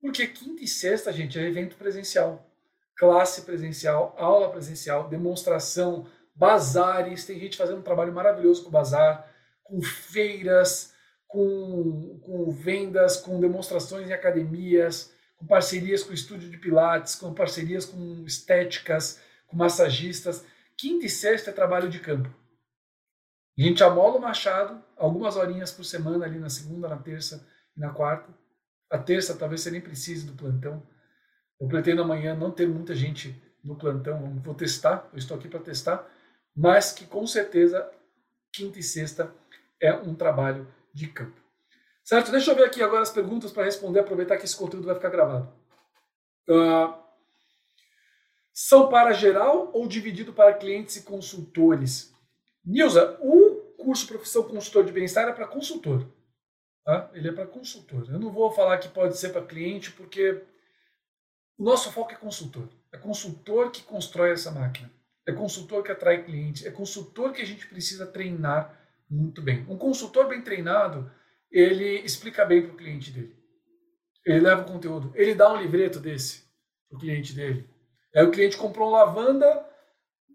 Porque 0.00 0.26
quinta 0.26 0.64
e 0.64 0.66
sexta, 0.66 1.12
gente, 1.12 1.38
é 1.38 1.46
evento 1.46 1.76
presencial. 1.76 2.50
Classe 2.96 3.42
presencial, 3.42 4.12
aula 4.18 4.50
presencial, 4.50 5.08
demonstração, 5.08 6.08
bazares. 6.34 7.24
Tem 7.24 7.38
gente 7.38 7.56
fazendo 7.56 7.78
um 7.78 7.82
trabalho 7.82 8.12
maravilhoso 8.12 8.64
com 8.64 8.70
bazar, 8.70 9.32
com 9.62 9.80
feiras, 9.80 10.92
com, 11.28 12.18
com 12.24 12.50
vendas, 12.50 13.18
com 13.18 13.38
demonstrações 13.38 14.08
em 14.08 14.12
academias, 14.12 15.12
com 15.36 15.46
parcerias 15.46 16.02
com 16.02 16.12
estúdio 16.12 16.50
de 16.50 16.58
pilates, 16.58 17.14
com 17.14 17.32
parcerias 17.32 17.84
com 17.84 18.24
estéticas, 18.26 19.20
com 19.50 19.56
massagistas. 19.56 20.44
Quinta 20.76 21.04
e 21.04 21.10
sexta 21.10 21.50
é 21.50 21.52
trabalho 21.52 21.90
de 21.90 21.98
campo. 21.98 22.32
A 23.58 23.62
gente 23.62 23.84
amola 23.84 24.16
o 24.16 24.20
machado 24.20 24.82
algumas 24.96 25.36
horinhas 25.36 25.72
por 25.72 25.84
semana, 25.84 26.24
ali 26.24 26.38
na 26.38 26.48
segunda, 26.48 26.88
na 26.88 26.96
terça 26.96 27.46
e 27.76 27.80
na 27.80 27.90
quarta. 27.90 28.32
A 28.88 28.96
terça 28.96 29.36
talvez 29.36 29.60
você 29.60 29.70
nem 29.70 29.80
precise 29.80 30.26
do 30.26 30.32
plantão. 30.32 30.82
Eu 31.60 31.68
pretendo 31.68 32.02
amanhã 32.02 32.34
não 32.34 32.50
ter 32.50 32.66
muita 32.66 32.94
gente 32.94 33.38
no 33.62 33.76
plantão, 33.76 34.40
vou 34.42 34.54
testar, 34.54 35.06
eu 35.12 35.18
estou 35.18 35.36
aqui 35.36 35.46
para 35.46 35.60
testar, 35.60 36.10
mas 36.56 36.92
que 36.92 37.04
com 37.04 37.26
certeza 37.26 37.90
quinta 38.50 38.78
e 38.78 38.82
sexta 38.82 39.30
é 39.78 39.92
um 39.92 40.14
trabalho 40.14 40.66
de 40.94 41.08
campo. 41.08 41.38
Certo? 42.02 42.32
Deixa 42.32 42.50
eu 42.50 42.56
ver 42.56 42.64
aqui 42.64 42.82
agora 42.82 43.02
as 43.02 43.10
perguntas 43.10 43.52
para 43.52 43.64
responder, 43.64 44.00
aproveitar 44.00 44.38
que 44.38 44.44
esse 44.44 44.56
conteúdo 44.56 44.86
vai 44.86 44.94
ficar 44.94 45.10
gravado. 45.10 45.52
Uh, 46.48 46.99
são 48.62 48.90
para 48.90 49.14
geral 49.14 49.70
ou 49.72 49.88
dividido 49.88 50.34
para 50.34 50.52
clientes 50.52 50.96
e 50.96 51.02
consultores? 51.02 52.14
Nilza, 52.62 53.18
o 53.22 53.74
curso 53.78 54.06
Profissão 54.06 54.42
Consultor 54.42 54.84
de 54.84 54.92
Bem-Estar 54.92 55.26
é 55.26 55.32
para 55.32 55.48
consultor. 55.48 56.06
Tá? 56.84 57.10
Ele 57.14 57.28
é 57.28 57.32
para 57.32 57.46
consultor. 57.46 58.06
Eu 58.10 58.18
não 58.18 58.30
vou 58.30 58.52
falar 58.52 58.76
que 58.76 58.90
pode 58.90 59.16
ser 59.16 59.30
para 59.30 59.46
cliente, 59.46 59.90
porque 59.92 60.44
o 61.56 61.64
nosso 61.64 61.90
foco 61.90 62.12
é 62.12 62.16
consultor. 62.16 62.68
É 62.92 62.98
consultor 62.98 63.70
que 63.70 63.82
constrói 63.82 64.32
essa 64.32 64.50
máquina. 64.50 64.92
É 65.26 65.32
consultor 65.32 65.82
que 65.82 65.92
atrai 65.92 66.22
clientes. 66.22 66.66
É 66.66 66.70
consultor 66.70 67.32
que 67.32 67.40
a 67.40 67.46
gente 67.46 67.66
precisa 67.66 68.06
treinar 68.06 68.78
muito 69.08 69.40
bem. 69.40 69.64
Um 69.70 69.78
consultor 69.78 70.28
bem 70.28 70.42
treinado, 70.42 71.10
ele 71.50 72.00
explica 72.00 72.44
bem 72.44 72.60
para 72.60 72.74
o 72.74 72.76
cliente 72.76 73.10
dele. 73.10 73.34
Ele 74.26 74.40
leva 74.40 74.60
o 74.60 74.66
conteúdo. 74.66 75.12
Ele 75.14 75.34
dá 75.34 75.50
um 75.50 75.56
livreto 75.56 75.98
desse 75.98 76.44
para 76.90 76.98
o 76.98 77.00
cliente 77.00 77.32
dele. 77.32 77.79
Aí 78.14 78.24
o 78.24 78.30
cliente 78.30 78.56
comprou 78.56 78.90
lavanda, 78.90 79.66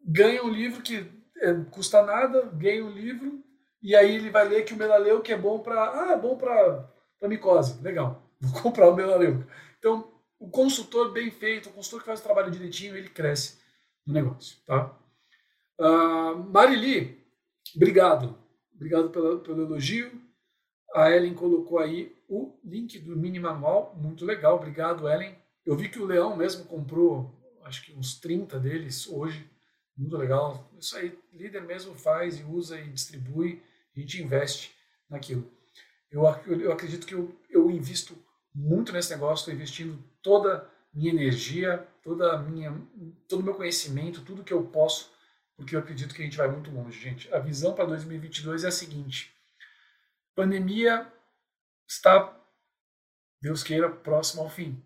ganha 0.03 0.43
um 0.43 0.49
livro 0.49 0.81
que 0.81 1.05
é, 1.37 1.53
custa 1.71 2.03
nada, 2.03 2.43
ganha 2.53 2.83
um 2.83 2.89
livro, 2.89 3.43
e 3.81 3.95
aí 3.95 4.15
ele 4.15 4.29
vai 4.29 4.47
ler 4.47 4.63
que 4.63 4.73
o 4.73 4.77
melaleu 4.77 5.21
é 5.25 5.37
bom 5.37 5.59
para. 5.59 5.91
Ah, 5.91 6.13
é 6.13 6.17
bom 6.17 6.37
para 6.37 6.89
micose. 7.23 7.81
Legal, 7.81 8.21
vou 8.39 8.61
comprar 8.61 8.89
o 8.89 8.95
melaleu. 8.95 9.43
Então, 9.77 10.11
o 10.39 10.49
consultor 10.49 11.11
bem 11.11 11.29
feito, 11.31 11.69
o 11.69 11.73
consultor 11.73 11.99
que 12.01 12.07
faz 12.07 12.19
o 12.19 12.23
trabalho 12.23 12.51
direitinho, 12.51 12.95
ele 12.95 13.09
cresce 13.09 13.59
no 14.05 14.13
negócio. 14.13 14.57
Tá? 14.65 14.95
Uh, 15.79 16.35
Marili, 16.51 17.23
obrigado. 17.75 18.37
Obrigado 18.73 19.09
pelo, 19.09 19.39
pelo 19.39 19.63
elogio. 19.63 20.11
A 20.93 21.11
Ellen 21.11 21.33
colocou 21.33 21.79
aí 21.79 22.15
o 22.27 22.57
link 22.63 22.99
do 22.99 23.15
mini 23.15 23.39
manual, 23.39 23.95
muito 23.97 24.25
legal. 24.25 24.55
Obrigado, 24.55 25.09
Ellen. 25.09 25.35
Eu 25.65 25.75
vi 25.75 25.89
que 25.89 25.99
o 25.99 26.05
Leão 26.05 26.35
mesmo 26.35 26.65
comprou, 26.65 27.33
acho 27.65 27.83
que 27.83 27.93
uns 27.93 28.19
30 28.19 28.59
deles 28.59 29.07
hoje. 29.07 29.49
Muito 29.97 30.15
legal. 30.17 30.71
Isso 30.79 30.95
aí, 30.97 31.17
líder 31.33 31.61
mesmo 31.61 31.95
faz 31.95 32.39
e 32.39 32.43
usa 32.43 32.79
e 32.79 32.89
distribui, 32.89 33.61
a 33.95 33.99
gente 33.99 34.21
investe 34.21 34.75
naquilo. 35.09 35.51
Eu, 36.11 36.23
eu 36.47 36.71
acredito 36.71 37.05
que 37.05 37.13
eu, 37.13 37.37
eu 37.49 37.69
invisto 37.69 38.17
muito 38.53 38.93
nesse 38.93 39.11
negócio, 39.11 39.43
estou 39.43 39.53
investindo 39.53 40.01
toda 40.21 40.69
minha 40.93 41.11
energia, 41.11 41.85
toda 42.01 42.37
minha, 42.37 42.71
todo 43.27 43.41
o 43.41 43.43
meu 43.43 43.53
conhecimento, 43.53 44.23
tudo 44.23 44.43
que 44.43 44.53
eu 44.53 44.63
posso, 44.65 45.11
porque 45.57 45.75
eu 45.75 45.79
acredito 45.79 46.13
que 46.13 46.21
a 46.21 46.25
gente 46.25 46.37
vai 46.37 46.47
muito 46.49 46.71
longe, 46.71 46.99
gente. 46.99 47.33
A 47.33 47.39
visão 47.39 47.73
para 47.73 47.85
2022 47.85 48.63
é 48.63 48.67
a 48.67 48.71
seguinte: 48.71 49.33
pandemia 50.33 51.11
está, 51.87 52.37
Deus 53.41 53.63
queira, 53.63 53.89
próximo 53.89 54.41
ao 54.41 54.49
fim. 54.49 54.81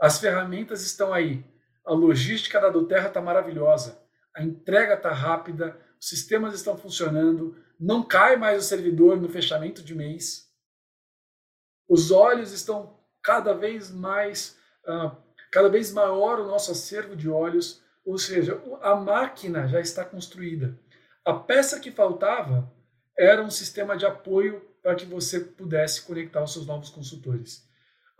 As 0.00 0.18
ferramentas 0.18 0.82
estão 0.82 1.12
aí. 1.12 1.44
A 1.88 1.94
logística 1.94 2.60
da 2.60 2.68
Doterra 2.68 3.08
está 3.08 3.20
maravilhosa 3.20 3.98
a 4.38 4.42
entrega 4.44 4.94
está 4.94 5.12
rápida, 5.12 5.76
os 6.00 6.08
sistemas 6.08 6.54
estão 6.54 6.78
funcionando, 6.78 7.56
não 7.78 8.04
cai 8.04 8.36
mais 8.36 8.64
o 8.64 8.66
servidor 8.66 9.20
no 9.20 9.28
fechamento 9.28 9.82
de 9.82 9.96
mês. 9.96 10.48
Os 11.88 12.12
olhos 12.12 12.52
estão 12.52 12.96
cada 13.20 13.52
vez 13.52 13.90
mais, 13.90 14.56
uh, 14.86 15.10
cada 15.50 15.68
vez 15.68 15.92
maior 15.92 16.38
o 16.38 16.46
nosso 16.46 16.70
acervo 16.70 17.16
de 17.16 17.28
olhos, 17.28 17.82
ou 18.04 18.16
seja, 18.16 18.62
a 18.80 18.94
máquina 18.94 19.66
já 19.66 19.80
está 19.80 20.04
construída. 20.04 20.78
A 21.24 21.34
peça 21.34 21.80
que 21.80 21.90
faltava 21.90 22.72
era 23.18 23.42
um 23.42 23.50
sistema 23.50 23.96
de 23.96 24.06
apoio 24.06 24.60
para 24.80 24.94
que 24.94 25.04
você 25.04 25.40
pudesse 25.40 26.02
conectar 26.02 26.44
os 26.44 26.52
seus 26.52 26.64
novos 26.64 26.90
consultores. 26.90 27.68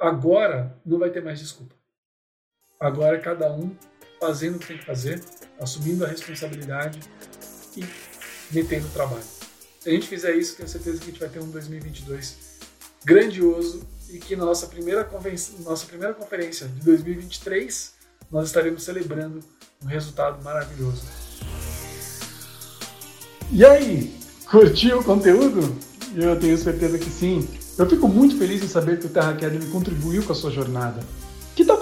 Agora 0.00 0.76
não 0.84 0.98
vai 0.98 1.10
ter 1.10 1.22
mais 1.22 1.38
desculpa. 1.38 1.77
Agora 2.80 3.16
é 3.16 3.20
cada 3.20 3.52
um 3.52 3.74
fazendo 4.20 4.54
o 4.54 4.58
que 4.60 4.68
tem 4.68 4.78
que 4.78 4.84
fazer, 4.84 5.20
assumindo 5.60 6.04
a 6.04 6.08
responsabilidade 6.08 7.00
e 7.76 7.84
metendo 8.52 8.86
o 8.86 8.90
trabalho. 8.90 9.24
Se 9.80 9.88
a 9.88 9.92
gente 9.92 10.06
fizer 10.06 10.36
isso, 10.36 10.56
tenho 10.56 10.68
certeza 10.68 10.98
que 10.98 11.04
a 11.04 11.06
gente 11.08 11.18
vai 11.18 11.28
ter 11.28 11.40
um 11.40 11.50
2022 11.50 12.36
grandioso 13.04 13.84
e 14.08 14.18
que 14.18 14.36
na 14.36 14.44
nossa 14.44 14.68
primeira, 14.68 15.08
nossa 15.64 15.86
primeira 15.86 16.14
conferência 16.14 16.68
de 16.68 16.80
2023 16.84 17.94
nós 18.30 18.46
estaremos 18.46 18.84
celebrando 18.84 19.40
um 19.82 19.86
resultado 19.86 20.40
maravilhoso. 20.44 21.02
E 23.50 23.64
aí, 23.64 24.16
curtiu 24.48 25.00
o 25.00 25.04
conteúdo? 25.04 25.76
Eu 26.14 26.38
tenho 26.38 26.56
certeza 26.56 26.96
que 26.96 27.10
sim. 27.10 27.48
Eu 27.76 27.88
fico 27.88 28.06
muito 28.06 28.38
feliz 28.38 28.62
em 28.62 28.68
saber 28.68 29.00
que 29.00 29.06
o 29.06 29.10
Terra 29.10 29.30
Academy 29.30 29.66
contribuiu 29.66 30.22
com 30.22 30.32
a 30.32 30.36
sua 30.36 30.50
jornada. 30.52 31.02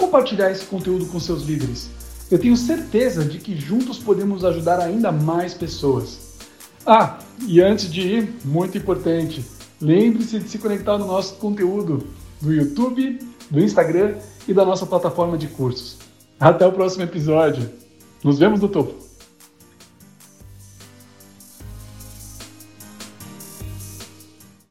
Compartilhar 0.07 0.49
esse 0.49 0.63
conteúdo 0.63 1.05
com 1.07 1.19
seus 1.19 1.43
líderes? 1.43 1.89
Eu 2.31 2.39
tenho 2.39 2.55
certeza 2.55 3.25
de 3.25 3.39
que 3.39 3.57
juntos 3.57 3.99
podemos 3.99 4.45
ajudar 4.45 4.79
ainda 4.79 5.11
mais 5.11 5.53
pessoas. 5.53 6.37
Ah, 6.85 7.19
e 7.45 7.59
antes 7.59 7.91
de 7.91 7.99
ir, 7.99 8.35
muito 8.45 8.77
importante, 8.77 9.45
lembre-se 9.81 10.39
de 10.39 10.47
se 10.47 10.59
conectar 10.59 10.97
no 10.97 11.05
nosso 11.05 11.35
conteúdo 11.35 12.07
do 12.39 12.53
YouTube, 12.53 13.19
do 13.51 13.59
Instagram 13.59 14.15
e 14.47 14.53
da 14.53 14.63
nossa 14.63 14.85
plataforma 14.85 15.37
de 15.37 15.47
cursos. 15.47 15.97
Até 16.39 16.65
o 16.65 16.71
próximo 16.71 17.03
episódio. 17.03 17.69
Nos 18.23 18.39
vemos 18.39 18.61
no 18.61 18.69
topo. 18.69 19.06